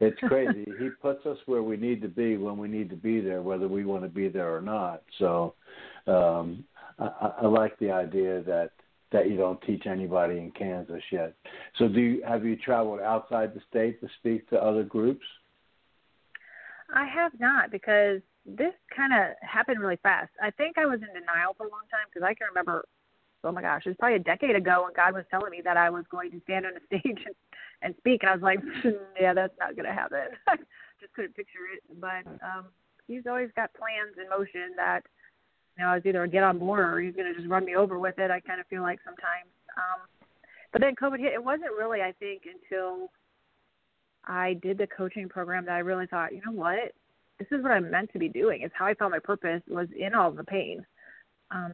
it's 0.00 0.18
crazy. 0.28 0.66
he 0.78 0.90
puts 1.02 1.24
us 1.26 1.38
where 1.46 1.62
we 1.62 1.76
need 1.76 2.02
to 2.02 2.08
be 2.08 2.36
when 2.36 2.56
we 2.56 2.68
need 2.68 2.90
to 2.90 2.96
be 2.96 3.20
there, 3.20 3.42
whether 3.42 3.68
we 3.68 3.84
want 3.84 4.02
to 4.02 4.08
be 4.08 4.28
there 4.28 4.54
or 4.54 4.60
not. 4.60 5.02
So 5.18 5.54
um, 6.06 6.64
I, 6.98 7.32
I 7.42 7.46
like 7.46 7.78
the 7.78 7.90
idea 7.90 8.42
that 8.42 8.70
that 9.10 9.30
you 9.30 9.38
don't 9.38 9.60
teach 9.62 9.86
anybody 9.86 10.36
in 10.36 10.50
Kansas 10.50 11.02
yet. 11.10 11.34
So 11.78 11.88
do 11.88 11.98
you, 11.98 12.22
have 12.28 12.44
you 12.44 12.56
traveled 12.56 13.00
outside 13.00 13.54
the 13.54 13.60
state 13.70 14.00
to 14.02 14.08
speak 14.18 14.48
to 14.50 14.62
other 14.62 14.82
groups? 14.82 15.24
I 16.94 17.06
have 17.06 17.32
not 17.38 17.70
because 17.70 18.20
this 18.44 18.74
kind 18.94 19.12
of 19.12 19.34
happened 19.40 19.80
really 19.80 19.98
fast. 20.02 20.30
I 20.42 20.50
think 20.50 20.78
I 20.78 20.86
was 20.86 21.00
in 21.00 21.08
denial 21.08 21.54
for 21.56 21.66
a 21.66 21.70
long 21.70 21.88
time 21.90 22.06
because 22.12 22.26
I 22.26 22.34
can 22.34 22.48
remember, 22.48 22.84
oh 23.44 23.52
my 23.52 23.62
gosh, 23.62 23.82
it 23.86 23.90
was 23.90 23.96
probably 23.98 24.16
a 24.16 24.20
decade 24.20 24.56
ago 24.56 24.84
when 24.84 24.92
God 24.94 25.14
was 25.14 25.24
telling 25.30 25.50
me 25.50 25.62
that 25.64 25.76
I 25.76 25.90
was 25.90 26.04
going 26.10 26.30
to 26.32 26.40
stand 26.44 26.66
on 26.66 26.72
a 26.76 26.80
stage 26.86 27.24
and, 27.24 27.34
and 27.82 27.94
speak, 27.98 28.22
and 28.22 28.30
I 28.30 28.34
was 28.34 28.42
like, 28.42 28.60
yeah, 29.20 29.34
that's 29.34 29.54
not 29.58 29.76
going 29.76 29.86
to 29.86 29.92
happen. 29.92 30.34
Just 31.00 31.14
couldn't 31.14 31.36
picture 31.36 31.66
it. 31.72 31.82
But 32.00 32.26
um, 32.42 32.66
He's 33.08 33.22
always 33.26 33.48
got 33.56 33.72
plans 33.72 34.14
in 34.22 34.28
motion 34.28 34.76
that 34.76 35.00
you 35.76 35.84
know, 35.84 35.90
I 35.90 35.94
was 35.94 36.02
either 36.04 36.26
get 36.26 36.42
on 36.42 36.58
board 36.58 36.80
or 36.80 37.00
he's 37.00 37.14
going 37.14 37.32
to 37.32 37.34
just 37.34 37.48
run 37.50 37.64
me 37.64 37.74
over 37.74 37.98
with 37.98 38.18
it. 38.18 38.30
I 38.30 38.40
kind 38.40 38.60
of 38.60 38.66
feel 38.66 38.82
like 38.82 39.00
sometimes. 39.04 39.48
Um, 39.76 40.06
but 40.72 40.82
then 40.82 40.94
COVID 40.94 41.18
hit. 41.18 41.32
It 41.32 41.42
wasn't 41.42 41.72
really, 41.78 42.02
I 42.02 42.12
think, 42.20 42.42
until 42.44 43.10
I 44.26 44.54
did 44.62 44.76
the 44.76 44.86
coaching 44.86 45.28
program 45.28 45.64
that 45.64 45.72
I 45.72 45.78
really 45.78 46.06
thought, 46.06 46.34
you 46.34 46.42
know 46.44 46.52
what, 46.52 46.92
this 47.38 47.48
is 47.50 47.62
what 47.62 47.72
I'm 47.72 47.90
meant 47.90 48.12
to 48.12 48.18
be 48.18 48.28
doing. 48.28 48.60
It's 48.60 48.74
how 48.76 48.86
I 48.86 48.94
found 48.94 49.12
my 49.12 49.20
purpose 49.20 49.62
was 49.68 49.88
in 49.96 50.14
all 50.14 50.30
the 50.30 50.44
pain. 50.44 50.84
Um, 51.50 51.72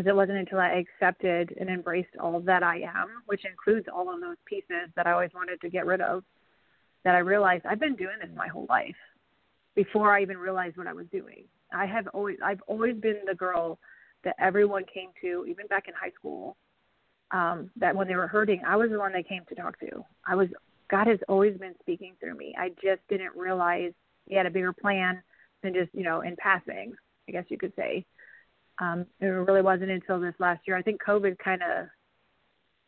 because 0.00 0.08
it 0.08 0.16
wasn't 0.16 0.38
until 0.38 0.58
I 0.58 0.82
accepted 0.82 1.54
and 1.60 1.68
embraced 1.68 2.16
all 2.18 2.40
that 2.40 2.62
I 2.62 2.78
am, 2.78 3.22
which 3.26 3.44
includes 3.44 3.86
all 3.94 4.12
of 4.12 4.22
those 4.22 4.38
pieces 4.46 4.88
that 4.96 5.06
I 5.06 5.12
always 5.12 5.28
wanted 5.34 5.60
to 5.60 5.68
get 5.68 5.84
rid 5.84 6.00
of, 6.00 6.24
that 7.04 7.14
I 7.14 7.18
realized 7.18 7.66
I've 7.66 7.80
been 7.80 7.96
doing 7.96 8.16
this 8.18 8.30
my 8.34 8.48
whole 8.48 8.64
life 8.70 8.96
before 9.74 10.16
I 10.16 10.22
even 10.22 10.38
realized 10.38 10.78
what 10.78 10.86
I 10.86 10.94
was 10.94 11.04
doing. 11.12 11.44
I 11.70 11.84
have 11.84 12.06
always 12.14 12.38
I've 12.42 12.62
always 12.66 12.96
been 12.96 13.18
the 13.26 13.34
girl 13.34 13.78
that 14.24 14.36
everyone 14.38 14.84
came 14.92 15.10
to, 15.20 15.44
even 15.46 15.66
back 15.66 15.86
in 15.86 15.92
high 15.92 16.12
school. 16.18 16.56
Um, 17.30 17.70
that 17.76 17.94
when 17.94 18.08
they 18.08 18.16
were 18.16 18.26
hurting, 18.26 18.62
I 18.66 18.76
was 18.76 18.88
the 18.90 18.98
one 18.98 19.12
they 19.12 19.22
came 19.22 19.44
to 19.50 19.54
talk 19.54 19.78
to. 19.80 20.02
I 20.26 20.34
was 20.34 20.48
God 20.90 21.08
has 21.08 21.18
always 21.28 21.58
been 21.58 21.74
speaking 21.78 22.14
through 22.20 22.38
me. 22.38 22.54
I 22.58 22.70
just 22.82 23.02
didn't 23.10 23.36
realize 23.36 23.92
he 24.24 24.34
had 24.34 24.46
a 24.46 24.50
bigger 24.50 24.72
plan 24.72 25.22
than 25.62 25.74
just 25.74 25.90
you 25.92 26.04
know 26.04 26.22
in 26.22 26.36
passing. 26.36 26.94
I 27.28 27.32
guess 27.32 27.44
you 27.48 27.58
could 27.58 27.74
say. 27.76 28.06
Um, 28.80 29.06
it 29.20 29.26
really 29.26 29.62
wasn't 29.62 29.90
until 29.90 30.18
this 30.18 30.34
last 30.38 30.60
year. 30.66 30.76
I 30.76 30.82
think 30.82 31.02
COVID 31.02 31.38
kind 31.38 31.62
of 31.62 31.86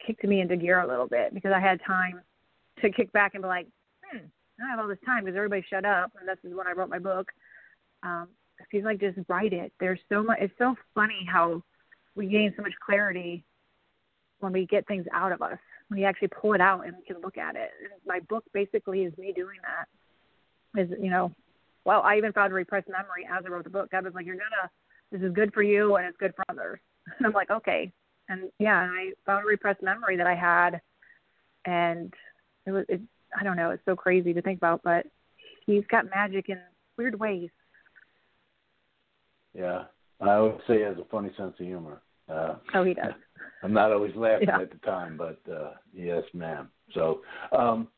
kicked 0.04 0.24
me 0.24 0.40
into 0.40 0.56
gear 0.56 0.80
a 0.80 0.88
little 0.88 1.06
bit 1.06 1.34
because 1.34 1.52
I 1.54 1.60
had 1.60 1.80
time 1.86 2.22
to 2.80 2.90
kick 2.90 3.12
back 3.12 3.34
and 3.34 3.42
be 3.42 3.48
like, 3.48 3.68
hmm, 4.04 4.18
I 4.62 4.70
have 4.70 4.80
all 4.80 4.88
this 4.88 4.98
time 5.04 5.24
because 5.24 5.36
everybody 5.36 5.64
shut 5.68 5.84
up, 5.84 6.12
and 6.18 6.28
this 6.28 6.38
is 6.44 6.56
when 6.56 6.66
I 6.66 6.72
wrote 6.72 6.88
my 6.88 6.98
book. 6.98 7.30
Um, 8.02 8.28
He's 8.70 8.84
like, 8.84 9.00
just 9.00 9.18
write 9.28 9.52
it. 9.52 9.72
There's 9.80 10.00
so 10.08 10.22
much. 10.22 10.38
It's 10.40 10.54
so 10.58 10.74
funny 10.94 11.26
how 11.30 11.62
we 12.14 12.26
gain 12.26 12.52
so 12.56 12.62
much 12.62 12.72
clarity 12.84 13.44
when 14.40 14.52
we 14.52 14.66
get 14.66 14.86
things 14.86 15.06
out 15.12 15.32
of 15.32 15.42
us. 15.42 15.58
When 15.88 16.00
you 16.00 16.06
actually 16.06 16.28
pull 16.28 16.54
it 16.54 16.60
out 16.60 16.86
and 16.86 16.94
we 16.96 17.02
can 17.02 17.20
look 17.22 17.36
at 17.36 17.54
it. 17.54 17.70
And 17.82 17.92
my 18.06 18.20
book 18.20 18.44
basically 18.54 19.02
is 19.02 19.16
me 19.18 19.32
doing 19.34 19.58
that. 19.62 20.80
Is 20.80 20.90
you 21.00 21.10
know, 21.10 21.32
well, 21.84 22.00
I 22.02 22.16
even 22.16 22.32
found 22.32 22.52
a 22.52 22.54
repressed 22.54 22.88
memory 22.88 23.28
as 23.30 23.44
I 23.44 23.48
wrote 23.50 23.64
the 23.64 23.70
book. 23.70 23.90
God 23.90 24.04
was 24.04 24.14
like, 24.14 24.26
you're 24.26 24.36
gonna. 24.36 24.70
This 25.12 25.20
is 25.20 25.32
good 25.32 25.52
for 25.52 25.62
you 25.62 25.96
and 25.96 26.06
it's 26.06 26.16
good 26.16 26.32
for 26.34 26.44
others. 26.48 26.80
And 27.18 27.26
I'm 27.26 27.32
like, 27.32 27.50
okay. 27.50 27.92
And 28.28 28.50
yeah, 28.60 28.84
and 28.84 28.92
I 28.92 29.12
found 29.26 29.44
a 29.44 29.46
repressed 29.46 29.82
memory 29.82 30.16
that 30.16 30.26
I 30.26 30.36
had, 30.36 30.80
and 31.64 32.14
it 32.64 32.70
was. 32.70 32.84
It, 32.88 33.00
I 33.38 33.42
don't 33.42 33.56
know. 33.56 33.70
It's 33.70 33.84
so 33.84 33.96
crazy 33.96 34.32
to 34.32 34.40
think 34.40 34.58
about, 34.58 34.82
but 34.84 35.04
he's 35.66 35.82
got 35.90 36.08
magic 36.08 36.48
in 36.48 36.58
weird 36.96 37.18
ways. 37.18 37.50
Yeah, 39.52 39.84
I 40.20 40.38
would 40.38 40.60
say 40.68 40.76
he 40.76 40.82
has 40.82 40.96
a 40.98 41.04
funny 41.10 41.30
sense 41.36 41.54
of 41.58 41.66
humor. 41.66 42.02
Uh, 42.28 42.54
oh, 42.74 42.84
he 42.84 42.94
does. 42.94 43.12
I'm 43.64 43.72
not 43.72 43.90
always 43.90 44.14
laughing 44.14 44.48
yeah. 44.48 44.60
at 44.60 44.70
the 44.70 44.78
time, 44.78 45.16
but 45.16 45.40
uh, 45.52 45.72
yes, 45.92 46.22
ma'am. 46.32 46.68
So, 46.94 47.22
um, 47.50 47.88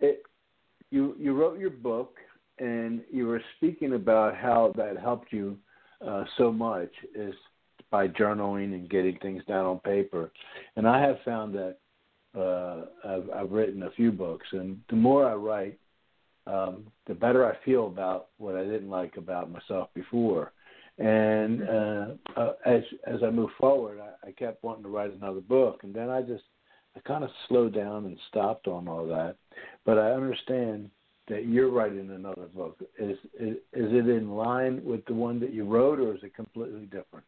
it, 0.00 0.22
you 0.90 1.14
you 1.18 1.34
wrote 1.34 1.60
your 1.60 1.70
book, 1.70 2.16
and 2.58 3.02
you 3.10 3.26
were 3.28 3.42
speaking 3.56 3.94
about 3.94 4.36
how 4.36 4.72
that 4.76 4.98
helped 4.98 5.32
you 5.32 5.56
uh, 6.06 6.24
so 6.36 6.52
much 6.52 6.90
is 7.14 7.34
by 7.90 8.08
journaling 8.08 8.74
and 8.74 8.90
getting 8.90 9.18
things 9.18 9.42
down 9.46 9.64
on 9.64 9.78
paper. 9.80 10.30
And 10.76 10.86
I 10.86 11.00
have 11.00 11.16
found 11.24 11.54
that 11.54 11.78
uh, 12.36 12.84
I've, 13.04 13.30
I've 13.30 13.52
written 13.52 13.84
a 13.84 13.90
few 13.92 14.12
books, 14.12 14.46
and 14.52 14.80
the 14.90 14.96
more 14.96 15.26
I 15.26 15.34
write, 15.34 15.78
um, 16.46 16.86
the 17.06 17.14
better 17.14 17.46
I 17.46 17.64
feel 17.64 17.86
about 17.86 18.28
what 18.38 18.56
I 18.56 18.64
didn't 18.64 18.90
like 18.90 19.16
about 19.16 19.50
myself 19.50 19.88
before. 19.94 20.52
And 20.98 21.62
uh, 21.62 22.06
uh, 22.36 22.52
as 22.66 22.82
as 23.06 23.22
I 23.22 23.30
moved 23.30 23.52
forward, 23.58 24.00
I, 24.00 24.28
I 24.28 24.32
kept 24.32 24.64
wanting 24.64 24.82
to 24.82 24.88
write 24.88 25.14
another 25.14 25.40
book, 25.40 25.80
and 25.84 25.94
then 25.94 26.10
I 26.10 26.22
just 26.22 26.42
I 26.96 27.00
kind 27.00 27.22
of 27.22 27.30
slowed 27.48 27.74
down 27.74 28.06
and 28.06 28.18
stopped 28.28 28.66
on 28.66 28.88
all 28.88 29.06
that. 29.06 29.36
But 29.84 29.98
I 29.98 30.10
understand 30.10 30.90
that 31.28 31.46
you're 31.46 31.70
writing 31.70 32.10
another 32.10 32.46
book. 32.54 32.78
Is 32.98 33.18
is, 33.38 33.56
is 33.72 33.92
it 33.92 34.08
in 34.08 34.30
line 34.30 34.84
with 34.84 35.04
the 35.06 35.14
one 35.14 35.40
that 35.40 35.52
you 35.52 35.64
wrote, 35.64 36.00
or 36.00 36.14
is 36.14 36.22
it 36.22 36.34
completely 36.34 36.86
different? 36.86 37.26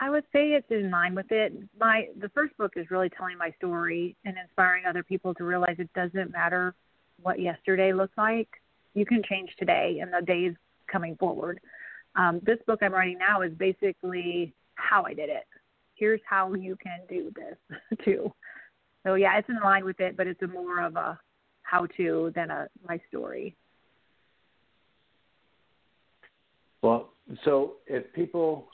I 0.00 0.10
would 0.10 0.24
say 0.32 0.52
it's 0.52 0.70
in 0.70 0.90
line 0.90 1.14
with 1.14 1.30
it. 1.30 1.52
My 1.78 2.08
the 2.20 2.28
first 2.30 2.56
book 2.56 2.72
is 2.76 2.90
really 2.90 3.10
telling 3.10 3.36
my 3.36 3.50
story 3.58 4.16
and 4.24 4.36
inspiring 4.38 4.84
other 4.86 5.02
people 5.02 5.34
to 5.34 5.44
realize 5.44 5.76
it 5.78 5.92
doesn't 5.94 6.32
matter 6.32 6.74
what 7.22 7.40
yesterday 7.40 7.92
looks 7.92 8.16
like. 8.16 8.48
You 8.94 9.04
can 9.04 9.22
change 9.28 9.50
today 9.58 9.98
and 10.00 10.12
the 10.12 10.24
days 10.24 10.54
coming 10.90 11.16
forward. 11.16 11.60
Um, 12.14 12.40
this 12.44 12.58
book 12.66 12.80
I'm 12.82 12.92
writing 12.92 13.18
now 13.18 13.42
is 13.42 13.52
basically 13.52 14.54
how 14.74 15.04
I 15.04 15.14
did 15.14 15.28
it. 15.28 15.44
Here's 15.94 16.20
how 16.28 16.54
you 16.54 16.76
can 16.76 17.00
do 17.08 17.32
this 17.34 17.98
too. 18.04 18.32
So 19.04 19.14
yeah, 19.14 19.36
it's 19.38 19.48
in 19.48 19.58
line 19.62 19.84
with 19.84 20.00
it, 20.00 20.16
but 20.16 20.26
it's 20.26 20.42
a 20.42 20.46
more 20.46 20.80
of 20.80 20.96
a 20.96 21.18
how 21.68 21.86
to 21.96 22.32
than 22.34 22.50
a 22.50 22.66
my 22.86 22.98
story. 23.08 23.54
Well, 26.82 27.10
so 27.44 27.74
if 27.86 28.12
people 28.12 28.68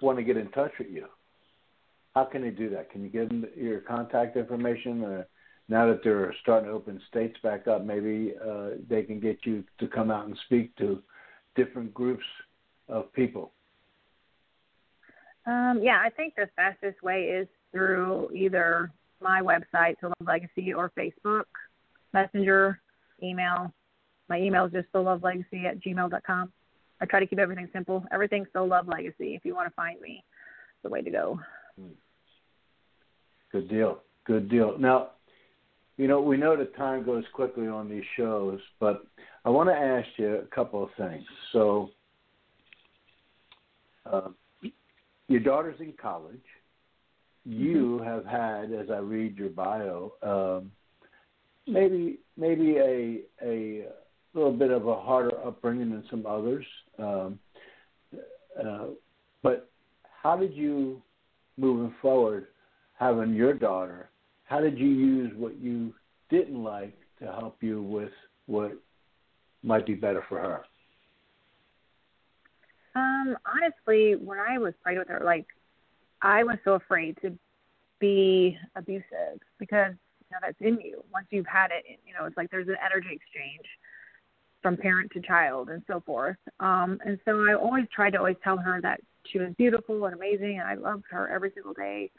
want 0.00 0.18
to 0.18 0.24
get 0.24 0.36
in 0.36 0.50
touch 0.50 0.72
with 0.78 0.88
you, 0.90 1.06
how 2.14 2.24
can 2.24 2.42
they 2.42 2.50
do 2.50 2.70
that? 2.70 2.90
Can 2.90 3.02
you 3.02 3.08
give 3.08 3.28
them 3.28 3.46
your 3.56 3.80
contact 3.80 4.36
information? 4.36 5.02
Uh, 5.02 5.22
now 5.68 5.88
that 5.88 6.00
they're 6.04 6.32
starting 6.42 6.68
to 6.68 6.74
open 6.74 7.00
states 7.08 7.36
back 7.42 7.66
up, 7.66 7.84
maybe 7.84 8.34
uh, 8.46 8.70
they 8.88 9.02
can 9.02 9.18
get 9.18 9.38
you 9.44 9.64
to 9.80 9.88
come 9.88 10.10
out 10.10 10.26
and 10.26 10.38
speak 10.46 10.76
to 10.76 11.02
different 11.56 11.92
groups 11.92 12.24
of 12.88 13.12
people. 13.12 13.52
Um, 15.46 15.80
yeah, 15.82 16.00
I 16.04 16.10
think 16.10 16.34
the 16.36 16.48
fastest 16.54 17.02
way 17.02 17.22
is 17.22 17.48
through 17.72 18.30
either 18.32 18.92
my 19.20 19.40
website, 19.40 19.96
Love 20.02 20.12
Legacy, 20.24 20.72
or 20.72 20.92
Facebook, 20.96 21.44
Messenger, 22.16 22.80
email. 23.22 23.70
My 24.30 24.40
email 24.40 24.64
is 24.64 24.72
just 24.72 24.88
Legacy 24.94 25.66
at 25.66 25.82
gmail.com. 25.82 26.52
I 26.98 27.04
try 27.04 27.20
to 27.20 27.26
keep 27.26 27.38
everything 27.38 27.68
simple. 27.74 28.04
Everything's 28.10 28.48
Soul 28.54 28.68
Love 28.68 28.88
Legacy. 28.88 29.34
If 29.34 29.44
you 29.44 29.54
want 29.54 29.68
to 29.68 29.74
find 29.74 30.00
me, 30.00 30.24
the 30.82 30.88
way 30.88 31.02
to 31.02 31.10
go. 31.10 31.38
Good 33.52 33.68
deal. 33.68 33.98
Good 34.24 34.48
deal. 34.48 34.78
Now, 34.78 35.10
you 35.98 36.08
know, 36.08 36.22
we 36.22 36.38
know 36.38 36.56
that 36.56 36.74
time 36.74 37.04
goes 37.04 37.24
quickly 37.34 37.68
on 37.68 37.90
these 37.90 38.04
shows, 38.16 38.60
but 38.80 39.04
I 39.44 39.50
want 39.50 39.68
to 39.68 39.74
ask 39.74 40.08
you 40.16 40.36
a 40.36 40.54
couple 40.54 40.82
of 40.82 40.88
things. 40.96 41.24
So, 41.52 41.90
uh, 44.10 44.28
your 45.28 45.40
daughter's 45.40 45.80
in 45.80 45.92
college. 46.00 46.40
You 47.44 48.00
mm-hmm. 48.00 48.06
have 48.06 48.24
had, 48.24 48.72
as 48.72 48.90
I 48.90 48.98
read 48.98 49.36
your 49.36 49.50
bio, 49.50 50.12
um, 50.22 50.72
maybe 51.66 52.18
maybe 52.36 52.76
a 52.76 53.20
a 53.44 53.84
little 54.34 54.52
bit 54.52 54.70
of 54.70 54.86
a 54.86 55.00
harder 55.00 55.32
upbringing 55.44 55.90
than 55.90 56.04
some 56.10 56.26
others. 56.26 56.64
Um, 56.98 57.38
uh, 58.62 58.86
but 59.42 59.70
how 60.22 60.36
did 60.36 60.54
you, 60.54 61.02
moving 61.56 61.94
forward, 62.00 62.46
having 62.98 63.34
your 63.34 63.54
daughter, 63.54 64.10
how 64.44 64.60
did 64.60 64.78
you 64.78 64.88
use 64.88 65.32
what 65.36 65.58
you 65.58 65.94
didn't 66.30 66.62
like 66.62 66.96
to 67.18 67.26
help 67.26 67.62
you 67.62 67.82
with 67.82 68.12
what 68.46 68.72
might 69.62 69.86
be 69.86 69.94
better 69.94 70.24
for 70.28 70.40
her? 70.40 70.64
Um, 72.94 73.36
honestly, 73.44 74.14
when 74.16 74.38
I 74.38 74.58
was 74.58 74.72
pregnant 74.82 75.08
with 75.08 75.18
her, 75.18 75.24
like 75.24 75.46
I 76.22 76.44
was 76.44 76.56
so 76.64 76.74
afraid 76.74 77.18
to 77.22 77.36
be 77.98 78.56
abusive 78.74 79.40
because 79.58 79.94
know 80.32 80.38
that's 80.42 80.60
in 80.60 80.78
you. 80.80 81.02
Once 81.12 81.26
you've 81.30 81.46
had 81.46 81.70
it, 81.70 81.84
you 82.06 82.14
know 82.14 82.26
it's 82.26 82.36
like 82.36 82.50
there's 82.50 82.68
an 82.68 82.76
energy 82.84 83.08
exchange 83.12 83.66
from 84.62 84.76
parent 84.76 85.10
to 85.12 85.20
child 85.20 85.68
and 85.68 85.82
so 85.86 86.00
forth. 86.04 86.36
Um, 86.60 86.98
and 87.04 87.18
so 87.24 87.44
I 87.48 87.54
always 87.54 87.84
tried 87.94 88.10
to 88.10 88.18
always 88.18 88.36
tell 88.42 88.56
her 88.56 88.80
that 88.82 89.00
she 89.30 89.38
was 89.38 89.52
beautiful 89.56 90.06
and 90.06 90.14
amazing, 90.14 90.58
and 90.58 90.68
I 90.68 90.74
loved 90.74 91.04
her 91.10 91.28
every 91.28 91.50
single 91.54 91.74
day, 91.74 92.10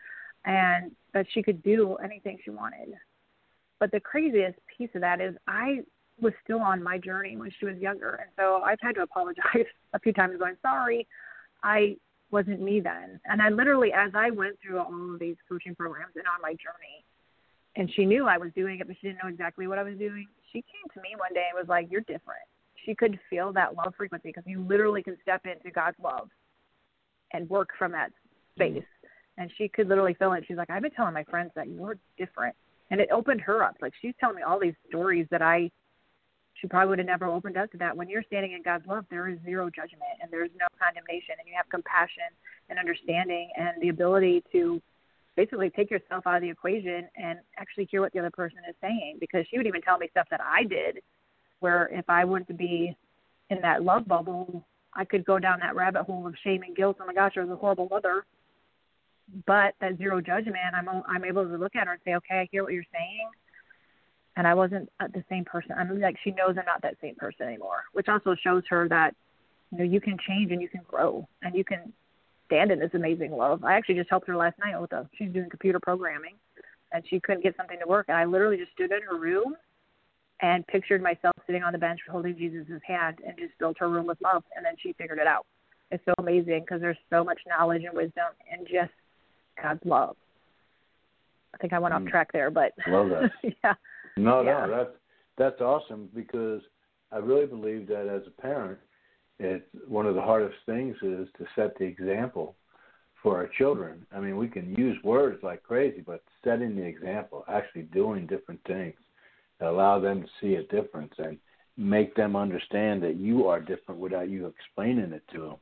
and 0.46 0.92
that 1.14 1.26
she 1.34 1.42
could 1.42 1.62
do 1.64 1.96
anything 1.96 2.38
she 2.44 2.52
wanted. 2.52 2.94
But 3.80 3.92
the 3.92 4.00
craziest 4.00 4.58
piece 4.78 4.90
of 4.96 5.02
that 5.02 5.22
is 5.22 5.36
I 5.48 5.82
was 6.20 6.34
still 6.44 6.60
on 6.60 6.82
my 6.82 6.98
journey 6.98 7.38
when 7.38 7.52
she 7.60 7.66
was 7.66 7.78
younger. 7.78 8.16
And 8.22 8.30
so 8.38 8.62
I've 8.64 8.80
had 8.82 8.96
to 8.96 9.02
apologize 9.02 9.66
a 9.94 10.00
few 10.00 10.14
times 10.14 10.38
going, 10.40 10.56
sorry, 10.62 11.08
I 11.64 11.98
wasn't 12.32 12.62
me 12.62 12.80
then. 12.80 13.20
And 13.26 13.42
I 13.42 13.50
literally, 13.50 13.94
as 13.94 14.12
I 14.16 14.32
went 14.32 14.58
through 14.62 14.80
all 14.80 15.14
of 15.14 15.20
these 15.20 15.36
coaching 15.48 15.76
programs 15.76 16.14
and 16.16 16.26
on 16.28 16.42
my 16.42 16.52
journey, 16.52 17.06
and 17.78 17.92
she 17.96 18.06
knew 18.06 18.28
I 18.28 18.38
was 18.38 18.52
doing 18.56 18.80
it, 18.80 18.88
but 18.88 18.96
she 19.00 19.08
didn't 19.08 19.20
know 19.24 19.30
exactly 19.30 19.68
what 19.68 19.78
I 19.78 19.84
was 19.84 19.98
doing, 19.98 20.28
she 20.52 20.60
came 20.60 20.90
to 20.94 21.02
me 21.02 21.16
one 21.18 21.34
day 21.34 21.46
and 21.50 21.58
was 21.58 21.70
like, 21.70 21.88
You're 21.90 22.02
different. 22.02 22.42
She 22.86 22.96
could 22.96 23.20
feel 23.30 23.54
that 23.54 23.76
love 23.76 23.94
frequency 23.96 24.30
because 24.30 24.44
you 24.46 24.62
literally 24.62 25.04
can 25.04 25.18
step 25.22 25.46
into 25.46 25.72
God's 25.72 25.98
love 26.02 26.30
and 27.34 27.50
work 27.50 27.70
from 27.78 27.92
that 27.92 28.12
space. 28.56 28.78
Mm-hmm. 28.78 29.42
And 29.42 29.52
she 29.58 29.68
could 29.68 29.88
literally 29.88 30.16
feel 30.16 30.34
it. 30.34 30.46
She's 30.48 30.58
like, 30.58 30.70
I've 30.70 30.82
been 30.82 30.92
telling 30.92 31.14
my 31.14 31.24
friends 31.26 31.52
that 31.56 31.68
you're 31.68 31.98
different. 32.18 32.56
And 32.90 33.00
it 33.00 33.10
opened 33.12 33.42
her 33.42 33.64
up. 33.64 33.76
Like 33.82 33.94
she's 34.02 34.14
telling 34.20 34.38
me 34.38 34.42
all 34.42 34.60
these 34.60 34.74
stories 34.90 35.28
that 35.30 35.42
I 35.42 35.70
she 36.56 36.68
probably 36.68 36.90
would 36.90 36.98
have 36.98 37.08
never 37.08 37.28
opened 37.28 37.56
up 37.56 37.72
to 37.72 37.78
that. 37.78 37.96
When 37.96 38.10
you're 38.10 38.24
standing 38.24 38.54
in 38.54 38.64
God's 38.64 38.88
love, 38.88 39.06
there 39.12 39.28
is 39.28 39.38
zero 39.46 39.70
judgment 39.70 40.18
and 40.24 40.32
there's 40.32 40.50
no 40.60 40.66
condemnation, 40.82 41.36
and 41.38 41.48
you 41.48 41.54
have 41.56 41.70
compassion 41.70 42.34
and 42.70 42.80
understanding 42.80 43.52
and 43.56 43.80
the 43.80 43.90
ability 43.90 44.44
to 44.54 44.82
basically 45.38 45.70
take 45.70 45.90
yourself 45.90 46.28
out 46.28 46.36
of 46.36 46.42
the 46.42 46.50
equation 46.50 47.08
and 47.16 47.40
actually 47.58 47.88
hear 47.90 48.02
what 48.02 48.12
the 48.12 48.20
other 48.20 48.32
person 48.32 48.58
is 48.68 48.76
saying. 48.82 49.18
Because 49.22 49.46
she 49.50 49.58
would 49.58 49.68
even 49.68 49.82
tell 49.82 49.98
me 49.98 50.10
stuff 50.12 50.28
that 50.30 50.42
I 50.42 50.64
did, 50.64 51.00
where 51.62 51.88
if 51.94 52.10
I 52.10 52.26
wanted 52.26 52.48
to 52.48 52.54
be 52.54 52.98
in 53.50 53.62
that 53.62 53.84
love 53.84 54.06
bubble, 54.06 54.66
I 54.94 55.06
could 55.06 55.24
go 55.24 55.40
down 55.40 55.60
that 55.62 55.76
rabbit 55.76 56.04
hole 56.04 56.28
of 56.28 56.36
shame 56.44 56.64
and 56.64 56.76
guilt. 56.76 56.98
Oh 57.00 57.06
my 57.06 57.14
gosh, 57.14 57.34
I 57.38 57.42
was 57.42 57.50
a 57.52 57.56
horrible 57.56 57.88
mother. 57.90 58.26
But 59.46 59.76
that 59.80 59.98
zero 59.98 60.20
judgment, 60.20 60.58
I'm 60.76 60.90
I'm 61.08 61.24
able 61.24 61.46
to 61.46 61.58
look 61.58 61.76
at 61.76 61.88
her 61.88 61.94
and 61.94 62.02
say, 62.04 62.16
okay, 62.16 62.40
I 62.40 62.48
hear 62.52 62.64
what 62.64 62.74
you're 62.74 62.84
saying 62.92 63.30
and 64.38 64.48
I 64.48 64.54
wasn't 64.54 64.88
uh, 65.00 65.08
the 65.14 65.24
same 65.30 65.44
person. 65.44 65.72
I'm 65.78 66.00
like 66.00 66.16
she 66.24 66.32
knows 66.32 66.56
I'm 66.58 66.66
not 66.66 66.82
that 66.84 66.96
same 67.02 67.16
person 67.16 67.48
anymore, 67.48 67.84
which 67.94 68.08
also 68.08 68.36
shows 68.42 68.64
her 68.70 68.88
that 68.88 69.16
you 69.72 69.80
know 69.80 69.84
you 69.84 70.00
can 70.00 70.18
change 70.26 70.52
and 70.52 70.62
you 70.62 70.70
can 70.70 70.82
grow 70.88 71.28
and 71.42 71.56
you 71.56 71.66
can 71.66 71.92
stand 72.48 72.72
in 72.72 72.80
this 72.80 72.92
amazing 72.94 73.32
love. 73.32 73.64
I 73.64 73.78
actually 73.78 73.96
just 73.96 74.10
helped 74.10 74.28
her 74.28 74.36
last 74.36 74.58
night 74.60 74.80
with 74.80 74.92
a 74.94 75.08
she's 75.18 75.32
doing 75.32 75.50
computer 75.50 75.80
programming 75.80 76.36
and 76.92 77.04
she 77.10 77.20
couldn't 77.20 77.44
get 77.44 77.56
something 77.56 77.78
to 77.80 77.88
work 77.88 78.06
and 78.08 78.18
I 78.18 78.26
literally 78.26 78.58
just 78.58 78.72
stood 78.72 78.92
in 78.92 79.02
her 79.04 79.18
room 79.18 79.56
and 80.42 80.66
pictured 80.68 81.02
myself 81.02 81.36
sitting 81.46 81.64
on 81.64 81.74
the 81.74 81.80
bench 81.80 82.00
holding 82.10 82.38
Jesus' 82.38 82.82
hand 82.86 83.18
and 83.26 83.38
just 83.38 83.54
filled 83.60 83.78
her 83.80 83.90
room 83.90 84.08
with 84.08 84.18
love 84.22 84.44
and 84.56 84.66
then 84.66 84.74
she 84.82 84.94
figured 84.94 85.20
it 85.20 85.28
out. 85.28 85.46
It's 85.92 86.04
so 86.06 86.14
amazing 86.18 86.62
because 86.62 86.82
there's 86.82 86.98
so 87.10 87.24
much 87.24 87.40
knowledge 87.48 87.84
and 87.84 87.96
wisdom 87.96 88.26
in 88.52 88.66
just 88.66 88.92
God's 89.62 89.86
love. 89.86 90.16
I 91.54 91.58
think 91.58 91.74
I 91.74 91.80
went 91.80 91.94
mm. 91.94 92.06
off 92.06 92.08
track 92.08 92.32
there, 92.34 92.52
but 92.52 92.74
love 92.88 93.10
that. 93.10 93.32
yeah. 93.64 93.74
No, 94.18 94.42
yeah. 94.42 94.66
no, 94.66 94.78
that's 94.78 94.98
that's 95.38 95.62
awesome 95.62 96.10
because 96.14 96.62
I 97.12 97.18
really 97.18 97.46
believe 97.46 97.88
that 97.88 98.08
as 98.08 98.28
a 98.28 98.42
parent, 98.42 98.78
it 99.40 99.68
one 99.88 100.06
of 100.06 100.16
the 100.16 100.22
hardest 100.22 100.58
things 100.66 100.96
is 101.02 101.28
to 101.38 101.46
set 101.56 101.78
the 101.78 101.86
example 101.86 102.56
for 103.22 103.38
our 103.38 103.50
children. 103.58 104.06
I 104.12 104.20
mean, 104.20 104.38
we 104.38 104.48
can 104.48 104.74
use 104.76 104.98
words 105.04 105.44
like 105.44 105.64
crazy, 105.64 106.02
but 106.06 106.24
setting 106.44 106.76
the 106.76 106.84
example, 106.84 107.44
actually 107.48 107.84
doing 107.84 108.28
different 108.28 108.62
things, 108.66 108.96
allow 109.62 110.00
them 110.00 110.22
to 110.22 110.28
see 110.40 110.56
a 110.56 110.64
difference 110.64 111.14
and 111.18 111.38
make 111.78 112.16
them 112.16 112.36
understand 112.36 113.04
that 113.04 113.16
you 113.16 113.48
are 113.48 113.60
different 113.60 114.00
without 114.00 114.30
you 114.30 114.48
explaining 114.48 115.14
it 115.14 115.24
to 115.34 115.42
them. 115.42 115.56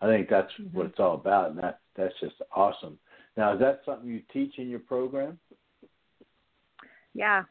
I 0.00 0.06
think 0.06 0.28
that's 0.28 0.52
mm-hmm. 0.60 0.76
what 0.76 0.86
it's 0.86 1.00
all 1.00 1.14
about, 1.14 1.50
and 1.50 1.58
that 1.58 1.80
that's 1.96 2.14
just 2.20 2.34
awesome. 2.54 2.98
Now, 3.36 3.54
is 3.54 3.60
that 3.60 3.80
something 3.84 4.08
you 4.08 4.22
teach 4.32 4.58
in 4.58 4.68
your 4.68 4.80
program? 4.80 5.38
Yeah, 7.14 7.44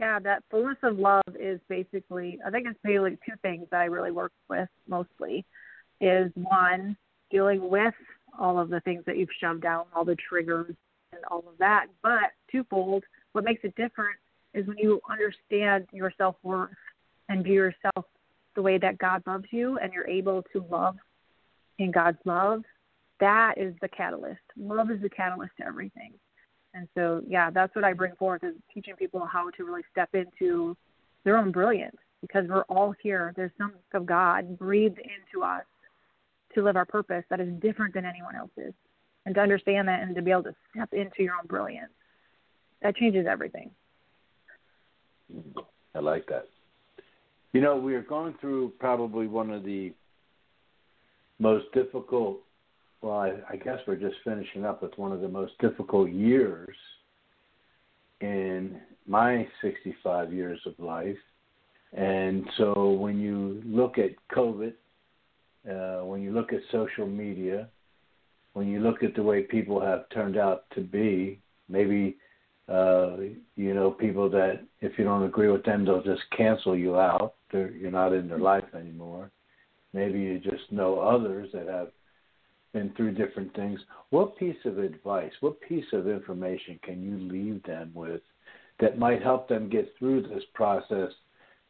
yeah, 0.00 0.18
that 0.20 0.42
fullness 0.50 0.78
of 0.82 0.98
love 0.98 1.36
is 1.38 1.60
basically, 1.68 2.38
I 2.44 2.50
think 2.50 2.66
it's 2.66 2.78
mainly 2.82 3.18
two 3.26 3.36
things 3.42 3.66
that 3.70 3.82
I 3.82 3.84
really 3.84 4.10
work 4.10 4.32
with 4.48 4.68
mostly. 4.88 5.44
Is 6.00 6.32
one, 6.34 6.96
dealing 7.30 7.68
with 7.68 7.92
all 8.38 8.58
of 8.58 8.70
the 8.70 8.80
things 8.80 9.04
that 9.06 9.18
you've 9.18 9.28
shoved 9.38 9.60
down, 9.60 9.84
all 9.94 10.06
the 10.06 10.16
triggers 10.16 10.74
and 11.12 11.22
all 11.30 11.40
of 11.40 11.58
that. 11.58 11.88
But 12.02 12.32
twofold, 12.50 13.04
what 13.32 13.44
makes 13.44 13.62
it 13.62 13.74
different 13.76 14.16
is 14.54 14.66
when 14.66 14.78
you 14.78 15.00
understand 15.10 15.86
your 15.92 16.10
self 16.16 16.36
worth 16.42 16.70
and 17.28 17.44
view 17.44 17.54
yourself 17.54 18.06
the 18.56 18.62
way 18.62 18.78
that 18.78 18.96
God 18.96 19.22
loves 19.26 19.44
you 19.50 19.78
and 19.78 19.92
you're 19.92 20.08
able 20.08 20.42
to 20.54 20.64
love 20.70 20.96
in 21.78 21.90
God's 21.90 22.18
love, 22.24 22.62
that 23.20 23.58
is 23.58 23.74
the 23.82 23.88
catalyst. 23.88 24.40
Love 24.58 24.90
is 24.90 25.02
the 25.02 25.10
catalyst 25.10 25.52
to 25.58 25.66
everything. 25.66 26.14
And 26.80 26.88
so, 26.94 27.20
yeah, 27.28 27.50
that's 27.50 27.76
what 27.76 27.84
I 27.84 27.92
bring 27.92 28.14
forth 28.16 28.42
is 28.42 28.54
teaching 28.72 28.96
people 28.96 29.26
how 29.26 29.50
to 29.50 29.64
really 29.64 29.82
step 29.92 30.08
into 30.14 30.74
their 31.24 31.36
own 31.36 31.52
brilliance 31.52 31.98
because 32.22 32.46
we're 32.48 32.62
all 32.70 32.94
here. 33.02 33.34
There's 33.36 33.50
some 33.58 33.74
of 33.92 34.06
God 34.06 34.58
breathed 34.58 34.98
into 34.98 35.44
us 35.44 35.64
to 36.54 36.64
live 36.64 36.76
our 36.76 36.86
purpose 36.86 37.22
that 37.28 37.38
is 37.38 37.52
different 37.60 37.92
than 37.92 38.06
anyone 38.06 38.34
else's. 38.34 38.72
And 39.26 39.34
to 39.34 39.42
understand 39.42 39.88
that 39.88 40.00
and 40.00 40.14
to 40.14 40.22
be 40.22 40.30
able 40.30 40.44
to 40.44 40.54
step 40.74 40.94
into 40.94 41.22
your 41.22 41.34
own 41.34 41.46
brilliance, 41.46 41.92
that 42.80 42.96
changes 42.96 43.26
everything. 43.28 43.70
I 45.94 45.98
like 45.98 46.26
that. 46.28 46.48
You 47.52 47.60
know, 47.60 47.76
we 47.76 47.94
are 47.94 48.00
going 48.00 48.36
through 48.40 48.72
probably 48.78 49.26
one 49.26 49.50
of 49.50 49.64
the 49.64 49.92
most 51.38 51.66
difficult 51.74 52.38
well, 53.02 53.18
I, 53.18 53.32
I 53.48 53.56
guess 53.56 53.78
we're 53.86 53.96
just 53.96 54.16
finishing 54.24 54.64
up 54.64 54.82
with 54.82 54.96
one 54.98 55.12
of 55.12 55.20
the 55.20 55.28
most 55.28 55.52
difficult 55.58 56.10
years 56.10 56.76
in 58.20 58.80
my 59.06 59.46
65 59.62 60.32
years 60.32 60.60
of 60.66 60.78
life. 60.78 61.16
And 61.92 62.44
so 62.56 62.90
when 62.92 63.18
you 63.18 63.62
look 63.64 63.98
at 63.98 64.10
COVID, 64.34 64.74
uh, 65.68 66.04
when 66.04 66.22
you 66.22 66.32
look 66.32 66.52
at 66.52 66.60
social 66.70 67.06
media, 67.06 67.68
when 68.52 68.68
you 68.68 68.80
look 68.80 69.02
at 69.02 69.14
the 69.14 69.22
way 69.22 69.42
people 69.42 69.80
have 69.80 70.08
turned 70.10 70.36
out 70.36 70.64
to 70.74 70.80
be, 70.80 71.40
maybe 71.68 72.16
uh, 72.68 73.16
you 73.56 73.74
know 73.74 73.90
people 73.90 74.30
that 74.30 74.60
if 74.80 74.98
you 74.98 75.04
don't 75.04 75.24
agree 75.24 75.48
with 75.48 75.64
them, 75.64 75.84
they'll 75.84 76.02
just 76.02 76.22
cancel 76.36 76.76
you 76.76 76.96
out. 76.96 77.34
They're, 77.50 77.70
you're 77.70 77.90
not 77.90 78.12
in 78.12 78.28
their 78.28 78.38
life 78.38 78.64
anymore. 78.74 79.30
maybe 79.92 80.20
you 80.20 80.38
just 80.38 80.70
know 80.70 81.00
others 81.00 81.48
that 81.52 81.66
have 81.66 81.88
been 82.72 82.92
through 82.96 83.14
different 83.14 83.54
things. 83.54 83.80
What 84.10 84.36
piece 84.36 84.56
of 84.64 84.78
advice, 84.78 85.32
what 85.40 85.60
piece 85.60 85.84
of 85.92 86.08
information 86.08 86.78
can 86.82 87.02
you 87.02 87.18
leave 87.18 87.62
them 87.64 87.90
with 87.94 88.22
that 88.80 88.98
might 88.98 89.22
help 89.22 89.48
them 89.48 89.68
get 89.68 89.92
through 89.98 90.22
this 90.22 90.44
process 90.54 91.10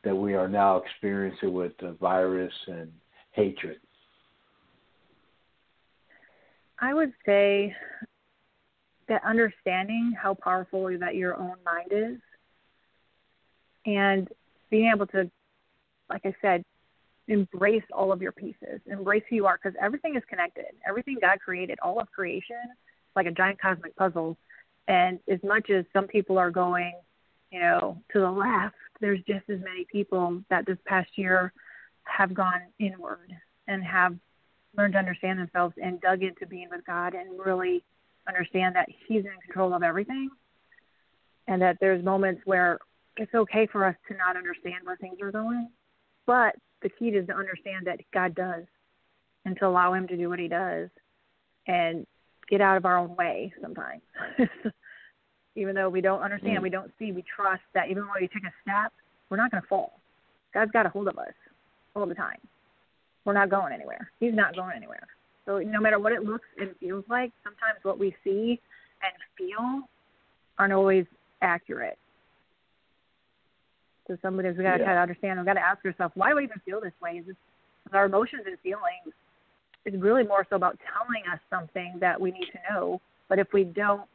that 0.05 0.15
we 0.15 0.35
are 0.35 0.49
now 0.49 0.77
experiencing 0.79 1.53
with 1.53 1.73
the 1.81 1.93
virus 2.01 2.53
and 2.67 2.91
hatred? 3.33 3.79
I 6.79 6.95
would 6.95 7.13
say 7.27 7.75
that 9.09 9.23
understanding 9.25 10.15
how 10.21 10.35
powerful 10.35 10.97
that 10.99 11.15
your 11.15 11.37
own 11.37 11.57
mind 11.65 11.91
is 11.91 12.19
and 13.85 14.29
being 14.71 14.91
able 14.95 15.07
to, 15.09 15.31
like 16.09 16.23
I 16.25 16.35
said, 16.41 16.65
embrace 17.31 17.85
all 17.93 18.13
of 18.13 18.21
your 18.21 18.33
pieces, 18.33 18.81
embrace 18.87 19.23
who 19.31 19.37
you 19.37 19.47
are, 19.47 19.59
because 19.63 19.77
everything 19.81 20.17
is 20.17 20.23
connected. 20.29 20.67
Everything 20.87 21.17
God 21.21 21.39
created, 21.41 21.79
all 21.81 22.01
of 22.01 22.11
creation, 22.11 22.57
like 23.15 23.27
a 23.27 23.31
giant 23.31 23.61
cosmic 23.61 23.95
puzzle. 23.97 24.37
And 24.89 25.21
as 25.29 25.39
much 25.45 25.71
as 25.71 25.85
some 25.93 26.09
people 26.09 26.39
are 26.39 26.51
going, 26.51 26.93
you 27.53 27.61
know, 27.61 28.03
to 28.13 28.19
the 28.19 28.31
left, 28.31 28.75
there's 29.01 29.21
just 29.29 29.49
as 29.49 29.61
many 29.61 29.87
people 29.91 30.43
that 30.51 30.67
this 30.67 30.79
past 30.87 31.11
year 31.15 31.53
have 32.05 32.35
gone 32.35 32.63
inward 32.81 33.33
and 33.69 33.85
have 33.85 34.17
learned 34.77 34.95
to 34.95 34.99
understand 34.99 35.39
themselves 35.39 35.75
and 35.83 36.01
dug 36.01 36.23
into 36.23 36.47
being 36.47 36.69
with 36.71 36.85
God 36.85 37.15
and 37.15 37.39
really 37.39 37.85
understand 38.27 38.75
that 38.75 38.89
He's 39.07 39.25
in 39.25 39.33
control 39.45 39.73
of 39.73 39.83
everything. 39.85 40.31
And 41.47 41.63
that 41.63 41.79
there's 41.81 42.05
moments 42.05 42.43
where 42.45 42.79
it's 43.17 43.35
okay 43.35 43.69
for 43.71 43.85
us 43.85 43.97
to 44.09 44.17
not 44.17 44.37
understand 44.37 44.85
where 44.85 44.97
things 44.97 45.19
are 45.21 45.33
going, 45.33 45.69
but 46.27 46.55
the 46.83 46.89
key 46.89 47.09
is 47.09 47.27
to 47.27 47.35
understand 47.35 47.87
that 47.87 48.01
God 48.13 48.35
does 48.35 48.65
and 49.45 49.57
to 49.59 49.67
allow 49.67 49.93
Him 49.93 50.07
to 50.09 50.17
do 50.17 50.29
what 50.29 50.39
He 50.39 50.49
does 50.49 50.89
and 51.67 52.07
get 52.49 52.61
out 52.61 52.77
of 52.77 52.85
our 52.85 52.99
own 52.99 53.15
way 53.17 53.53
sometimes. 53.61 54.03
even 55.57 55.75
though 55.75 55.89
we 55.89 56.01
don't 56.01 56.23
understand, 56.23 56.59
mm. 56.59 56.63
we 56.63 56.71
don't 56.71 56.91
see, 56.99 57.13
we 57.13 57.25
trust 57.35 57.63
that 57.75 57.91
even 57.91 58.05
when 58.05 58.21
we 58.21 58.29
take 58.29 58.45
a 58.45 58.55
step, 58.63 58.93
we're 59.29 59.37
not 59.37 59.51
going 59.51 59.63
to 59.63 59.69
fall. 59.69 60.01
God's 60.55 60.71
got 60.73 60.87
a 60.87 60.89
hold 60.89 61.09
of 61.09 61.19
us 61.19 61.35
all 61.95 62.07
the 62.07 62.15
time. 62.15 62.39
We're 63.25 63.35
not 63.35 63.51
going 63.51 63.73
anywhere. 63.73 64.11
He's 64.19 64.35
not 64.35 64.57
going 64.57 64.77
anywhere. 64.77 65.07
So 65.47 65.59
no 65.59 65.81
matter 65.81 65.99
what 65.99 66.13
it 66.13 66.25
looks 66.25 66.47
and 66.59 66.71
feels 66.81 67.05
like, 67.09 67.33
sometimes 67.45 67.79
what 67.83 67.99
we 67.99 68.15
see 68.25 68.61
and 69.03 69.13
feel 69.37 69.83
aren't 70.59 70.73
always 70.73 71.07
accurate. 71.43 71.99
So 74.11 74.19
somebody's 74.23 74.57
we 74.57 74.65
got 74.65 74.73
to 74.73 74.79
yeah. 74.79 74.87
try 74.87 74.95
to 74.95 75.01
understand. 75.01 75.39
We 75.39 75.47
got 75.47 75.55
to 75.55 75.61
ask 75.61 75.85
ourselves, 75.85 76.13
why 76.17 76.31
do 76.31 76.37
we 76.37 76.43
even 76.43 76.61
feel 76.65 76.81
this 76.81 76.93
way? 77.01 77.19
Is 77.19 77.27
this 77.27 77.37
our 77.93 78.07
emotions 78.07 78.43
and 78.45 78.59
feelings? 78.59 79.15
It's 79.85 79.97
really 79.97 80.25
more 80.25 80.45
so 80.51 80.57
about 80.57 80.77
telling 80.93 81.23
us 81.33 81.39
something 81.49 81.95
that 82.01 82.21
we 82.21 82.33
need 82.33 82.47
to 82.51 82.59
know. 82.69 83.01
But 83.29 83.39
if 83.39 83.53
we 83.53 83.63
don't 83.63 84.09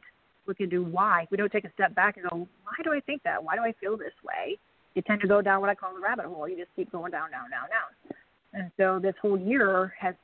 look 0.46 0.60
into 0.60 0.84
why, 0.84 1.22
if 1.22 1.30
we 1.30 1.38
don't 1.38 1.50
take 1.50 1.64
a 1.64 1.72
step 1.72 1.94
back 1.94 2.18
and 2.18 2.28
go, 2.28 2.36
why 2.36 2.76
do 2.84 2.92
I 2.92 3.00
think 3.00 3.22
that? 3.22 3.42
Why 3.42 3.56
do 3.56 3.62
I 3.62 3.72
feel 3.80 3.96
this 3.96 4.12
way? 4.22 4.58
You 4.94 5.00
tend 5.00 5.22
to 5.22 5.26
go 5.26 5.40
down 5.40 5.62
what 5.62 5.70
I 5.70 5.74
call 5.74 5.94
the 5.94 6.00
rabbit 6.00 6.26
hole. 6.26 6.46
You 6.46 6.58
just 6.58 6.76
keep 6.76 6.92
going 6.92 7.10
down, 7.10 7.30
down, 7.30 7.48
down, 7.48 7.68
down. 7.70 8.16
And 8.52 8.70
so 8.76 8.98
this 8.98 9.14
whole 9.22 9.38
year 9.38 9.94
has 9.98 10.14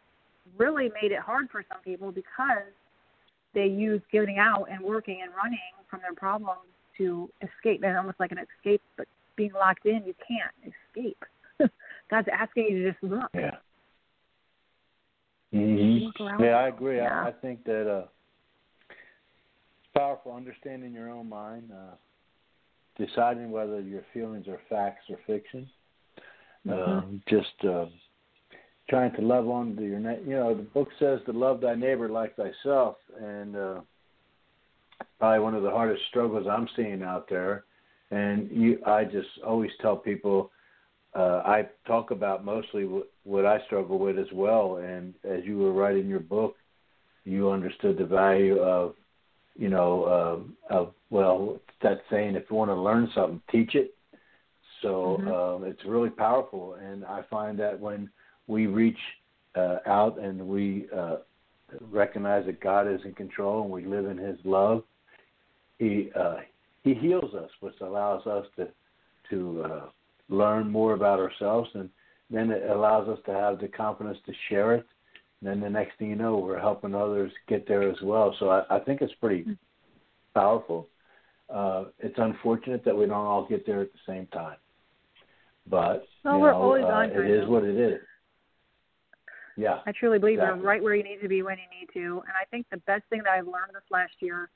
really 0.58 0.92
made 1.00 1.12
it 1.12 1.20
hard 1.20 1.48
for 1.50 1.64
some 1.72 1.80
people 1.82 2.12
because 2.12 2.68
they 3.54 3.68
use 3.68 4.02
getting 4.12 4.36
out 4.36 4.66
and 4.70 4.82
working 4.82 5.22
and 5.22 5.32
running 5.34 5.58
from 5.88 6.00
their 6.02 6.14
problems 6.14 6.60
to 6.98 7.30
escape 7.40 7.82
and 7.82 7.96
almost 7.96 8.20
like 8.20 8.32
an 8.32 8.38
escape 8.38 8.82
but 8.98 9.06
being 9.36 9.52
locked 9.52 9.86
in, 9.86 10.02
you 10.04 10.14
can't 10.26 10.74
escape. 10.90 11.24
God's 12.10 12.28
asking 12.32 12.66
you 12.70 12.82
to 12.82 12.90
just 12.90 13.02
look. 13.02 13.30
Yeah. 13.34 13.56
Mm-hmm. 15.54 16.42
Yeah, 16.42 16.50
I 16.50 16.68
agree. 16.68 16.96
Yeah. 16.96 17.24
I, 17.24 17.28
I 17.28 17.32
think 17.32 17.64
that 17.64 17.90
uh, 17.90 18.06
it's 18.88 19.92
powerful 19.94 20.32
understanding 20.32 20.92
your 20.92 21.10
own 21.10 21.28
mind, 21.28 21.70
uh, 21.72 21.94
deciding 23.04 23.50
whether 23.50 23.80
your 23.80 24.02
feelings 24.14 24.48
are 24.48 24.60
facts 24.68 25.04
or 25.10 25.18
fiction. 25.26 25.68
Mm-hmm. 26.66 26.90
Um, 26.90 27.22
just 27.28 27.64
uh, 27.68 27.86
trying 28.88 29.14
to 29.16 29.22
love 29.22 29.48
on 29.48 29.76
to 29.76 29.82
your, 29.82 29.98
you 29.98 30.36
know, 30.36 30.54
the 30.54 30.62
book 30.62 30.88
says 30.98 31.20
to 31.26 31.32
love 31.32 31.60
thy 31.60 31.74
neighbor 31.74 32.08
like 32.08 32.36
thyself, 32.36 32.96
and 33.20 33.56
uh, 33.56 33.80
probably 35.18 35.40
one 35.40 35.54
of 35.54 35.62
the 35.62 35.70
hardest 35.70 36.02
struggles 36.08 36.46
I'm 36.50 36.68
seeing 36.76 37.02
out 37.02 37.28
there 37.28 37.64
and 38.12 38.48
you 38.50 38.78
I 38.86 39.04
just 39.04 39.28
always 39.44 39.70
tell 39.80 39.96
people 39.96 40.52
uh, 41.14 41.42
I 41.44 41.68
talk 41.86 42.10
about 42.10 42.44
mostly 42.44 42.84
what, 42.84 43.10
what 43.24 43.44
I 43.44 43.64
struggle 43.66 43.98
with 43.98 44.18
as 44.18 44.32
well. 44.32 44.76
And 44.76 45.14
as 45.24 45.44
you 45.44 45.58
were 45.58 45.72
writing 45.72 46.08
your 46.08 46.20
book, 46.20 46.56
you 47.24 47.50
understood 47.50 47.98
the 47.98 48.06
value 48.06 48.58
of, 48.58 48.94
you 49.56 49.68
know, 49.68 50.04
uh, 50.70 50.74
of 50.74 50.94
well, 51.10 51.60
that 51.82 52.00
saying, 52.10 52.36
if 52.36 52.44
you 52.48 52.56
want 52.56 52.70
to 52.70 52.74
learn 52.74 53.10
something, 53.14 53.42
teach 53.50 53.74
it. 53.74 53.94
So 54.80 55.18
mm-hmm. 55.20 55.28
um, 55.28 55.70
it's 55.70 55.84
really 55.84 56.10
powerful, 56.10 56.74
and 56.74 57.04
I 57.04 57.22
find 57.30 57.58
that 57.60 57.78
when 57.78 58.10
we 58.48 58.66
reach 58.66 58.98
uh, 59.54 59.76
out 59.86 60.18
and 60.18 60.40
we 60.48 60.86
uh, 60.96 61.16
recognize 61.90 62.46
that 62.46 62.60
God 62.60 62.92
is 62.92 63.00
in 63.04 63.12
control 63.12 63.62
and 63.62 63.70
we 63.70 63.84
live 63.84 64.06
in 64.06 64.16
His 64.16 64.38
love, 64.44 64.82
He 65.78 66.10
uh, 66.18 66.36
he 66.82 66.94
heals 66.94 67.34
us, 67.34 67.50
which 67.60 67.74
allows 67.80 68.26
us 68.26 68.46
to 68.56 68.68
to 69.30 69.62
uh, 69.64 69.86
learn 70.28 70.70
more 70.70 70.94
about 70.94 71.18
ourselves, 71.18 71.70
and 71.74 71.88
then 72.30 72.50
it 72.50 72.68
allows 72.70 73.08
us 73.08 73.18
to 73.26 73.32
have 73.32 73.60
the 73.60 73.68
confidence 73.68 74.18
to 74.26 74.32
share 74.48 74.74
it. 74.74 74.86
And 75.40 75.50
then 75.50 75.60
the 75.60 75.70
next 75.70 75.98
thing 75.98 76.10
you 76.10 76.16
know, 76.16 76.36
we're 76.38 76.58
helping 76.58 76.94
others 76.94 77.32
get 77.48 77.66
there 77.66 77.88
as 77.88 77.96
well. 78.02 78.34
So 78.38 78.50
I, 78.50 78.76
I 78.76 78.80
think 78.80 79.00
it's 79.00 79.14
pretty 79.14 79.46
powerful. 80.34 80.88
Uh, 81.48 81.84
it's 81.98 82.14
unfortunate 82.18 82.84
that 82.84 82.96
we 82.96 83.06
don't 83.06 83.26
all 83.26 83.46
get 83.46 83.66
there 83.66 83.80
at 83.80 83.92
the 83.92 83.98
same 84.06 84.26
time, 84.28 84.56
but 85.68 86.06
well, 86.24 86.38
you 86.38 86.44
know, 86.44 86.88
uh, 86.88 87.02
it 87.02 87.30
is 87.30 87.48
what 87.48 87.64
it 87.64 87.76
is. 87.76 88.00
Yeah, 89.56 89.80
I 89.86 89.92
truly 89.92 90.18
believe 90.18 90.38
exactly. 90.38 90.60
you're 90.60 90.66
right 90.66 90.82
where 90.82 90.94
you 90.94 91.02
need 91.02 91.20
to 91.20 91.28
be 91.28 91.42
when 91.42 91.58
you 91.58 91.78
need 91.78 91.88
to, 91.92 92.22
and 92.26 92.32
I 92.40 92.46
think 92.50 92.66
the 92.70 92.78
best 92.78 93.02
thing 93.10 93.22
that 93.24 93.32
I've 93.32 93.46
learned 93.46 93.72
this 93.74 93.82
last 93.90 94.12
year 94.20 94.48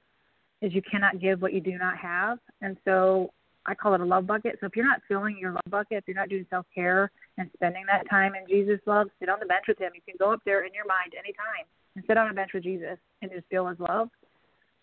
is 0.63 0.73
you 0.75 0.83
cannot 0.83 1.21
give 1.21 1.43
what 1.43 1.53
you 1.53 1.61
do 1.61 1.79
not 1.79 1.97
have. 1.99 2.39
And 2.63 2.77
so 2.85 3.33
I 3.67 3.75
call 3.75 3.95
it 3.95 4.01
a 4.01 4.05
love 4.05 4.27
bucket. 4.27 4.57
So 4.61 4.67
if 4.67 4.77
you're 4.77 4.87
not 4.87 5.01
filling 5.09 5.37
your 5.39 5.53
love 5.53 5.71
bucket, 5.71 5.99
if 5.99 6.05
you're 6.07 6.17
not 6.17 6.29
doing 6.29 6.47
self 6.49 6.67
care 6.75 7.11
and 7.39 7.51
spending 7.55 7.85
that 7.87 8.09
time 8.09 8.35
in 8.35 8.47
Jesus' 8.49 8.81
love, 8.87 9.09
sit 9.21 9.29
on 9.29 9.39
the 9.41 9.47
bench 9.47 9.65
with 9.69 9.79
Him. 9.79 9.93
You 9.95 10.01
can 10.07 10.15
go 10.19 10.33
up 10.33 10.41
there 10.45 10.65
in 10.65 10.73
your 10.73 10.87
mind 10.87 11.13
anytime 11.19 11.67
and 11.95 12.05
sit 12.07 12.17
on 12.17 12.31
a 12.31 12.35
bench 12.35 12.51
with 12.55 12.63
Jesus 12.63 12.99
and 13.23 13.31
just 13.31 13.47
feel 13.49 13.67
His 13.67 13.79
love. 13.79 14.09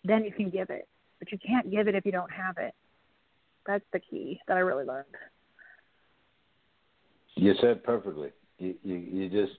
Then 0.04 0.24
you 0.24 0.32
can 0.32 0.50
give 0.50 0.70
it. 0.70 0.86
But 1.18 1.32
you 1.32 1.38
can't 1.38 1.70
give 1.70 1.88
it 1.88 1.94
if 1.94 2.04
you 2.04 2.12
don't 2.12 2.30
have 2.30 2.58
it. 2.58 2.74
That's 3.66 3.84
the 3.92 4.00
key 4.00 4.40
that 4.46 4.56
I 4.56 4.60
really 4.60 4.84
learned. 4.84 5.06
You 7.36 7.54
said 7.60 7.82
perfectly. 7.82 8.30
You 8.58 8.74
you, 8.82 8.94
you 8.96 9.28
just 9.30 9.58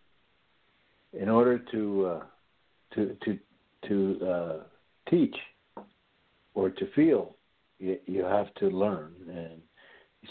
in 1.14 1.30
order 1.30 1.58
to 1.72 2.06
uh, 2.06 2.24
to 2.94 3.18
to 3.26 3.40
to 3.88 4.28
uh, 4.28 4.64
teach 5.10 5.36
or 6.56 6.72
to 6.72 6.92
feel, 6.96 7.36
you, 7.78 7.98
you 8.08 8.24
have 8.24 8.52
to 8.56 8.70
learn, 8.70 9.14
and 9.30 9.62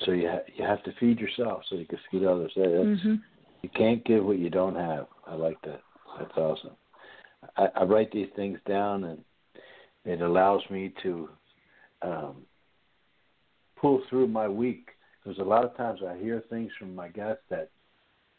so 0.04 0.10
you 0.10 0.28
ha- 0.28 0.50
you 0.56 0.64
have 0.64 0.82
to 0.82 0.92
feed 0.98 1.20
yourself 1.20 1.62
so 1.68 1.76
you 1.76 1.86
can 1.86 1.98
feed 2.10 2.24
others. 2.24 2.52
That's, 2.56 2.68
mm-hmm. 2.68 3.14
You 3.62 3.70
can't 3.74 4.04
give 4.04 4.24
what 4.24 4.38
you 4.38 4.50
don't 4.50 4.74
have. 4.74 5.06
I 5.26 5.34
like 5.36 5.60
that. 5.62 5.80
That's 6.18 6.36
awesome. 6.36 6.76
I, 7.56 7.68
I 7.76 7.84
write 7.84 8.10
these 8.12 8.28
things 8.36 8.58
down, 8.66 9.04
and 9.04 9.24
it 10.04 10.20
allows 10.20 10.60
me 10.68 10.92
to 11.02 11.30
um, 12.02 12.36
pull 13.80 14.02
through 14.10 14.26
my 14.26 14.48
week. 14.48 14.88
Because 15.22 15.38
a 15.38 15.44
lot 15.44 15.64
of 15.64 15.74
times 15.78 16.00
I 16.06 16.18
hear 16.18 16.42
things 16.50 16.70
from 16.78 16.94
my 16.94 17.08
guests 17.08 17.42
that, 17.48 17.70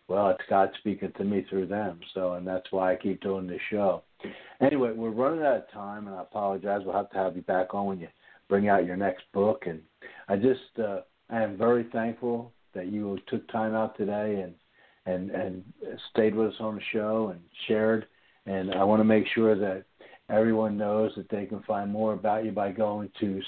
well, 0.07 0.29
it's 0.29 0.43
God 0.47 0.69
speaking 0.77 1.11
to 1.17 1.23
me 1.23 1.43
through 1.49 1.65
them. 1.65 1.99
So, 2.13 2.33
and 2.33 2.45
that's 2.45 2.71
why 2.71 2.93
I 2.93 2.95
keep 2.95 3.19
doing 3.21 3.47
this 3.47 3.61
show. 3.71 4.03
Anyway, 4.61 4.93
we're 4.93 5.09
running 5.09 5.45
out 5.45 5.57
of 5.57 5.71
time, 5.71 6.07
and 6.07 6.15
I 6.15 6.21
apologize. 6.21 6.81
We'll 6.85 6.95
have 6.95 7.09
to 7.11 7.17
have 7.17 7.35
you 7.35 7.41
back 7.41 7.73
on 7.73 7.87
when 7.87 7.99
you 7.99 8.07
bring 8.47 8.69
out 8.69 8.85
your 8.85 8.95
next 8.95 9.23
book. 9.33 9.65
And 9.67 9.81
I 10.27 10.37
just, 10.37 10.79
uh, 10.79 11.01
I 11.29 11.41
am 11.41 11.57
very 11.57 11.85
thankful 11.91 12.53
that 12.73 12.87
you 12.87 13.17
took 13.27 13.49
time 13.51 13.73
out 13.73 13.97
today 13.97 14.41
and 14.41 14.53
and 15.07 15.29
and 15.31 15.63
stayed 16.11 16.35
with 16.35 16.49
us 16.49 16.55
on 16.59 16.75
the 16.75 16.81
show 16.91 17.29
and 17.29 17.39
shared. 17.67 18.05
And 18.45 18.73
I 18.73 18.83
want 18.83 18.99
to 18.99 19.05
make 19.05 19.25
sure 19.33 19.57
that 19.57 19.85
everyone 20.29 20.77
knows 20.77 21.13
that 21.15 21.29
they 21.29 21.45
can 21.45 21.63
find 21.63 21.91
more 21.91 22.13
about 22.13 22.45
you 22.45 22.51
by 22.51 22.71
going 22.71 23.09
to 23.19 23.41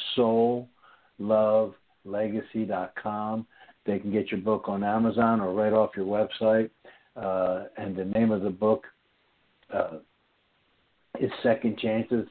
soullovelegacy.com. 1.19 3.47
They 3.85 3.99
can 3.99 4.11
get 4.11 4.31
your 4.31 4.41
book 4.41 4.63
on 4.67 4.83
Amazon 4.83 5.39
or 5.39 5.53
right 5.53 5.73
off 5.73 5.91
your 5.95 6.05
website. 6.05 6.71
Uh, 7.15 7.65
and 7.77 7.95
the 7.95 8.05
name 8.05 8.31
of 8.31 8.41
the 8.41 8.49
book, 8.49 8.85
uh, 9.73 9.99
is 11.21 11.31
second 11.43 11.77
chances, 11.79 12.27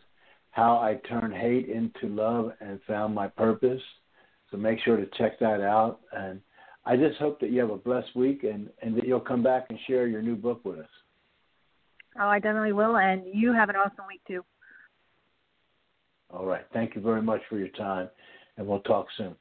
how 0.51 0.77
I 0.77 0.99
turned 1.09 1.35
hate 1.35 1.68
into 1.68 2.09
love 2.09 2.53
and 2.61 2.81
found 2.87 3.14
my 3.14 3.29
purpose. 3.29 3.83
So 4.51 4.57
make 4.57 4.79
sure 4.81 4.96
to 4.96 5.07
check 5.18 5.38
that 5.40 5.61
out. 5.61 6.01
And 6.12 6.40
I 6.85 6.96
just 6.96 7.18
hope 7.18 7.40
that 7.40 7.51
you 7.51 7.61
have 7.61 7.70
a 7.70 7.77
blessed 7.77 8.14
week 8.14 8.44
and, 8.44 8.70
and 8.81 8.96
that 8.96 9.07
you'll 9.07 9.20
come 9.20 9.42
back 9.42 9.66
and 9.68 9.79
share 9.87 10.07
your 10.07 10.22
new 10.22 10.37
book 10.37 10.64
with 10.64 10.79
us. 10.79 10.88
Oh, 12.18 12.29
I 12.29 12.38
definitely 12.38 12.72
will. 12.72 12.96
And 12.96 13.22
you 13.33 13.53
have 13.53 13.68
an 13.68 13.77
awesome 13.77 14.07
week, 14.09 14.22
too. 14.27 14.44
All 16.31 16.46
right. 16.46 16.64
Thank 16.72 16.94
you 16.94 17.01
very 17.01 17.22
much 17.22 17.40
for 17.49 17.59
your 17.59 17.68
time, 17.68 18.09
and 18.57 18.66
we'll 18.66 18.81
talk 18.81 19.07
soon. 19.16 19.37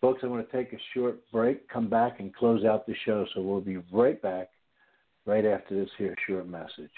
Folks, 0.00 0.20
I'm 0.22 0.28
going 0.28 0.44
to 0.44 0.52
take 0.52 0.72
a 0.72 0.78
short 0.92 1.18
break, 1.32 1.68
come 1.68 1.88
back, 1.88 2.20
and 2.20 2.34
close 2.34 2.64
out 2.64 2.86
the 2.86 2.94
show. 3.04 3.26
So 3.34 3.40
we'll 3.40 3.60
be 3.60 3.78
right 3.90 4.20
back 4.20 4.50
right 5.26 5.46
after 5.46 5.74
this 5.74 5.90
here 5.96 6.14
short 6.26 6.46
message. 6.48 6.90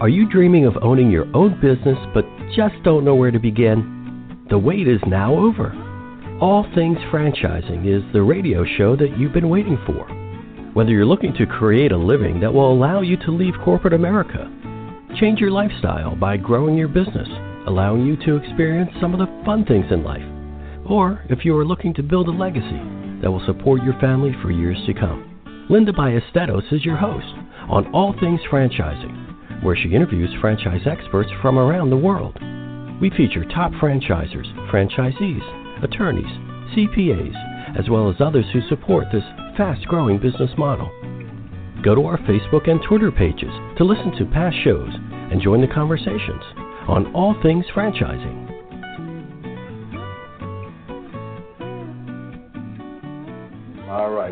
Are 0.00 0.08
you 0.08 0.28
dreaming 0.28 0.66
of 0.66 0.76
owning 0.82 1.10
your 1.10 1.26
own 1.36 1.60
business 1.60 1.98
but 2.12 2.24
just 2.56 2.74
don't 2.82 3.04
know 3.04 3.14
where 3.14 3.30
to 3.30 3.38
begin? 3.38 4.46
The 4.50 4.58
wait 4.58 4.88
is 4.88 5.00
now 5.06 5.34
over. 5.34 5.70
All 6.40 6.66
Things 6.74 6.98
Franchising 7.12 7.86
is 7.86 8.02
the 8.12 8.22
radio 8.22 8.64
show 8.76 8.96
that 8.96 9.16
you've 9.16 9.32
been 9.32 9.48
waiting 9.48 9.78
for. 9.86 10.08
Whether 10.72 10.90
you're 10.90 11.06
looking 11.06 11.34
to 11.34 11.46
create 11.46 11.92
a 11.92 11.96
living 11.96 12.40
that 12.40 12.52
will 12.52 12.72
allow 12.72 13.02
you 13.02 13.16
to 13.18 13.30
leave 13.30 13.54
corporate 13.64 13.92
America, 13.92 14.50
change 15.20 15.38
your 15.38 15.52
lifestyle 15.52 16.16
by 16.16 16.36
growing 16.38 16.76
your 16.76 16.88
business, 16.88 17.28
allowing 17.68 18.04
you 18.04 18.16
to 18.24 18.36
experience 18.36 18.90
some 19.00 19.12
of 19.12 19.20
the 19.20 19.42
fun 19.44 19.64
things 19.66 19.86
in 19.92 20.02
life, 20.02 20.26
or 20.90 21.22
if 21.28 21.44
you 21.44 21.56
are 21.56 21.64
looking 21.64 21.94
to 21.94 22.02
build 22.02 22.26
a 22.26 22.32
legacy 22.32 23.01
that 23.22 23.30
will 23.30 23.44
support 23.46 23.82
your 23.82 23.98
family 24.00 24.34
for 24.42 24.50
years 24.50 24.78
to 24.86 24.92
come. 24.92 25.66
Linda 25.70 25.92
Ballesteros 25.92 26.72
is 26.72 26.84
your 26.84 26.96
host 26.96 27.32
on 27.70 27.86
All 27.94 28.14
Things 28.20 28.40
Franchising, 28.50 29.62
where 29.62 29.76
she 29.76 29.94
interviews 29.94 30.30
franchise 30.40 30.82
experts 30.86 31.30
from 31.40 31.58
around 31.58 31.90
the 31.90 31.96
world. 31.96 32.36
We 33.00 33.10
feature 33.10 33.44
top 33.44 33.72
franchisers, 33.72 34.46
franchisees, 34.70 35.84
attorneys, 35.84 36.24
CPAs, 36.76 37.78
as 37.78 37.88
well 37.88 38.10
as 38.10 38.16
others 38.20 38.46
who 38.52 38.60
support 38.68 39.06
this 39.12 39.24
fast 39.56 39.86
growing 39.86 40.18
business 40.18 40.50
model. 40.58 40.90
Go 41.82 41.94
to 41.94 42.04
our 42.04 42.18
Facebook 42.18 42.68
and 42.68 42.80
Twitter 42.86 43.10
pages 43.10 43.50
to 43.78 43.84
listen 43.84 44.12
to 44.18 44.32
past 44.32 44.56
shows 44.62 44.90
and 45.30 45.40
join 45.40 45.60
the 45.60 45.66
conversations 45.66 46.42
on 46.88 47.12
all 47.14 47.34
things 47.42 47.64
franchising. 47.74 48.51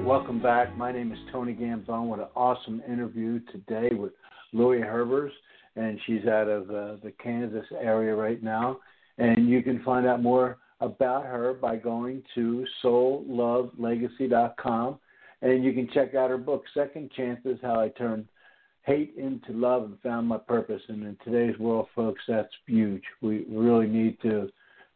Welcome 0.05 0.43
back. 0.43 0.77
My 0.77 0.93
name 0.93 1.13
is 1.13 1.19
Tony 1.31 1.55
Gambone 1.55 2.09
with 2.09 2.21
an 2.21 2.27
awesome 2.35 2.83
interview 2.89 3.39
today 3.53 3.91
with 3.93 4.13
Laurie 4.53 4.81
Herbers, 4.81 5.31
and 5.77 6.01
she's 6.07 6.27
out 6.27 6.49
of 6.49 6.71
uh, 6.71 6.97
the 7.03 7.13
Kansas 7.23 7.67
area 7.81 8.15
right 8.15 8.43
now. 8.43 8.79
And 9.19 9.49
you 9.49 9.63
can 9.63 9.83
find 9.85 10.07
out 10.07 10.23
more 10.23 10.59
about 10.81 11.27
her 11.27 11.53
by 11.55 11.77
going 11.77 12.23
to 12.35 12.67
soullovelegacy.com, 12.83 14.99
and 15.43 15.63
you 15.63 15.73
can 15.73 15.89
check 15.93 16.15
out 16.15 16.31
her 16.31 16.39
book, 16.39 16.65
Second 16.75 17.13
Chances: 17.13 17.59
How 17.63 17.79
I 17.79 17.91
Turned 17.91 18.27
Hate 18.83 19.15
into 19.17 19.53
Love 19.53 19.85
and 19.85 20.01
Found 20.01 20.27
My 20.27 20.39
Purpose. 20.39 20.83
And 20.89 21.05
in 21.05 21.17
today's 21.25 21.57
world, 21.61 21.87
folks, 21.95 22.23
that's 22.27 22.53
huge. 22.67 23.05
We 23.21 23.45
really 23.49 23.87
need 23.87 24.21
to 24.23 24.51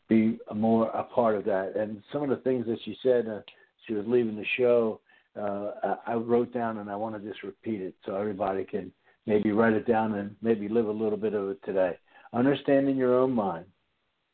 be 0.09 0.40
more 0.55 0.88
a 0.88 1.05
part 1.05 1.37
of 1.37 1.45
that. 1.45 1.77
And 1.77 2.03
some 2.12 2.23
of 2.23 2.31
the 2.31 2.37
things 2.37 2.64
that 2.67 2.79
she 2.85 2.97
said. 3.03 3.29
Uh, 3.29 3.40
she 3.87 3.94
was 3.94 4.05
leaving 4.07 4.37
the 4.37 4.47
show, 4.57 5.01
uh, 5.40 5.97
I 6.07 6.14
wrote 6.14 6.53
down 6.53 6.79
and 6.79 6.90
I 6.90 6.97
want 6.97 7.20
to 7.20 7.29
just 7.29 7.42
repeat 7.42 7.81
it 7.81 7.94
so 8.05 8.14
everybody 8.14 8.64
can 8.64 8.92
maybe 9.27 9.53
write 9.53 9.73
it 9.73 9.87
down 9.87 10.14
and 10.14 10.37
maybe 10.42 10.68
live 10.68 10.87
a 10.87 10.92
little 10.92 11.18
bit 11.18 11.35
of 11.35 11.49
it 11.49 11.59
today. 11.64 11.99
Understanding 12.33 12.97
your 12.97 13.18
own 13.18 13.33
mind, 13.33 13.66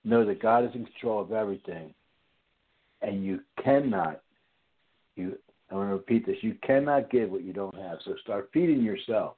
know 0.04 0.24
that 0.24 0.42
God 0.42 0.64
is 0.64 0.70
in 0.74 0.84
control 0.84 1.20
of 1.20 1.32
everything, 1.32 1.94
and 3.02 3.24
you 3.24 3.40
cannot. 3.62 4.22
You, 5.16 5.38
I 5.70 5.74
want 5.74 5.90
to 5.90 5.94
repeat 5.94 6.26
this: 6.26 6.36
you 6.42 6.56
cannot 6.66 7.10
give 7.10 7.30
what 7.30 7.44
you 7.44 7.52
don't 7.52 7.74
have. 7.76 7.98
So 8.04 8.14
start 8.22 8.50
feeding 8.52 8.82
yourself 8.82 9.36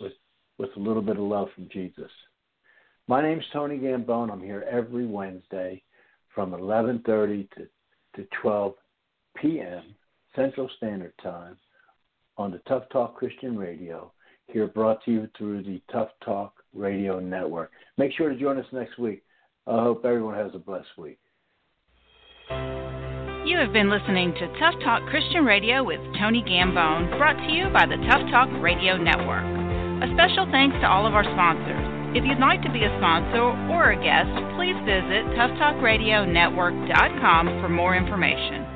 with 0.00 0.12
with 0.58 0.70
a 0.76 0.80
little 0.80 1.02
bit 1.02 1.16
of 1.16 1.22
love 1.22 1.48
from 1.54 1.68
Jesus. 1.72 2.10
My 3.06 3.22
name's 3.22 3.44
Tony 3.52 3.78
Gambone. 3.78 4.32
I'm 4.32 4.42
here 4.42 4.66
every 4.68 5.06
Wednesday 5.06 5.82
from 6.34 6.50
11:30 6.50 7.48
to 7.52 7.68
to 8.16 8.28
12 8.42 8.74
p.m. 9.40 9.94
Central 10.34 10.68
Standard 10.76 11.14
Time 11.22 11.56
on 12.36 12.50
the 12.50 12.60
Tough 12.68 12.84
Talk 12.92 13.16
Christian 13.16 13.56
Radio, 13.56 14.12
here 14.46 14.66
brought 14.66 15.02
to 15.04 15.10
you 15.10 15.28
through 15.36 15.62
the 15.62 15.80
Tough 15.90 16.10
Talk 16.24 16.54
Radio 16.74 17.18
Network. 17.18 17.70
Make 17.96 18.12
sure 18.12 18.28
to 18.28 18.36
join 18.36 18.58
us 18.58 18.66
next 18.72 18.98
week. 18.98 19.22
I 19.66 19.82
hope 19.82 20.04
everyone 20.04 20.34
has 20.34 20.52
a 20.54 20.58
blessed 20.58 20.98
week. 20.98 21.18
You 23.46 23.58
have 23.58 23.72
been 23.72 23.90
listening 23.90 24.34
to 24.34 24.58
Tough 24.58 24.74
Talk 24.84 25.08
Christian 25.08 25.44
Radio 25.44 25.82
with 25.82 26.00
Tony 26.18 26.42
Gambone, 26.42 27.16
brought 27.16 27.38
to 27.46 27.52
you 27.52 27.68
by 27.72 27.86
the 27.86 27.96
Tough 28.10 28.30
Talk 28.30 28.50
Radio 28.60 28.96
Network. 28.96 29.44
A 30.02 30.12
special 30.12 30.46
thanks 30.52 30.76
to 30.82 30.86
all 30.86 31.06
of 31.06 31.14
our 31.14 31.24
sponsors. 31.24 31.96
If 32.14 32.24
you'd 32.24 32.38
like 32.38 32.62
to 32.62 32.70
be 32.72 32.84
a 32.84 32.98
sponsor 32.98 33.42
or 33.72 33.90
a 33.92 33.96
guest, 33.96 34.28
please 34.56 34.76
visit 34.84 35.24
toughtalkradionetwork.com 35.34 37.60
for 37.60 37.68
more 37.68 37.96
information. 37.96 38.75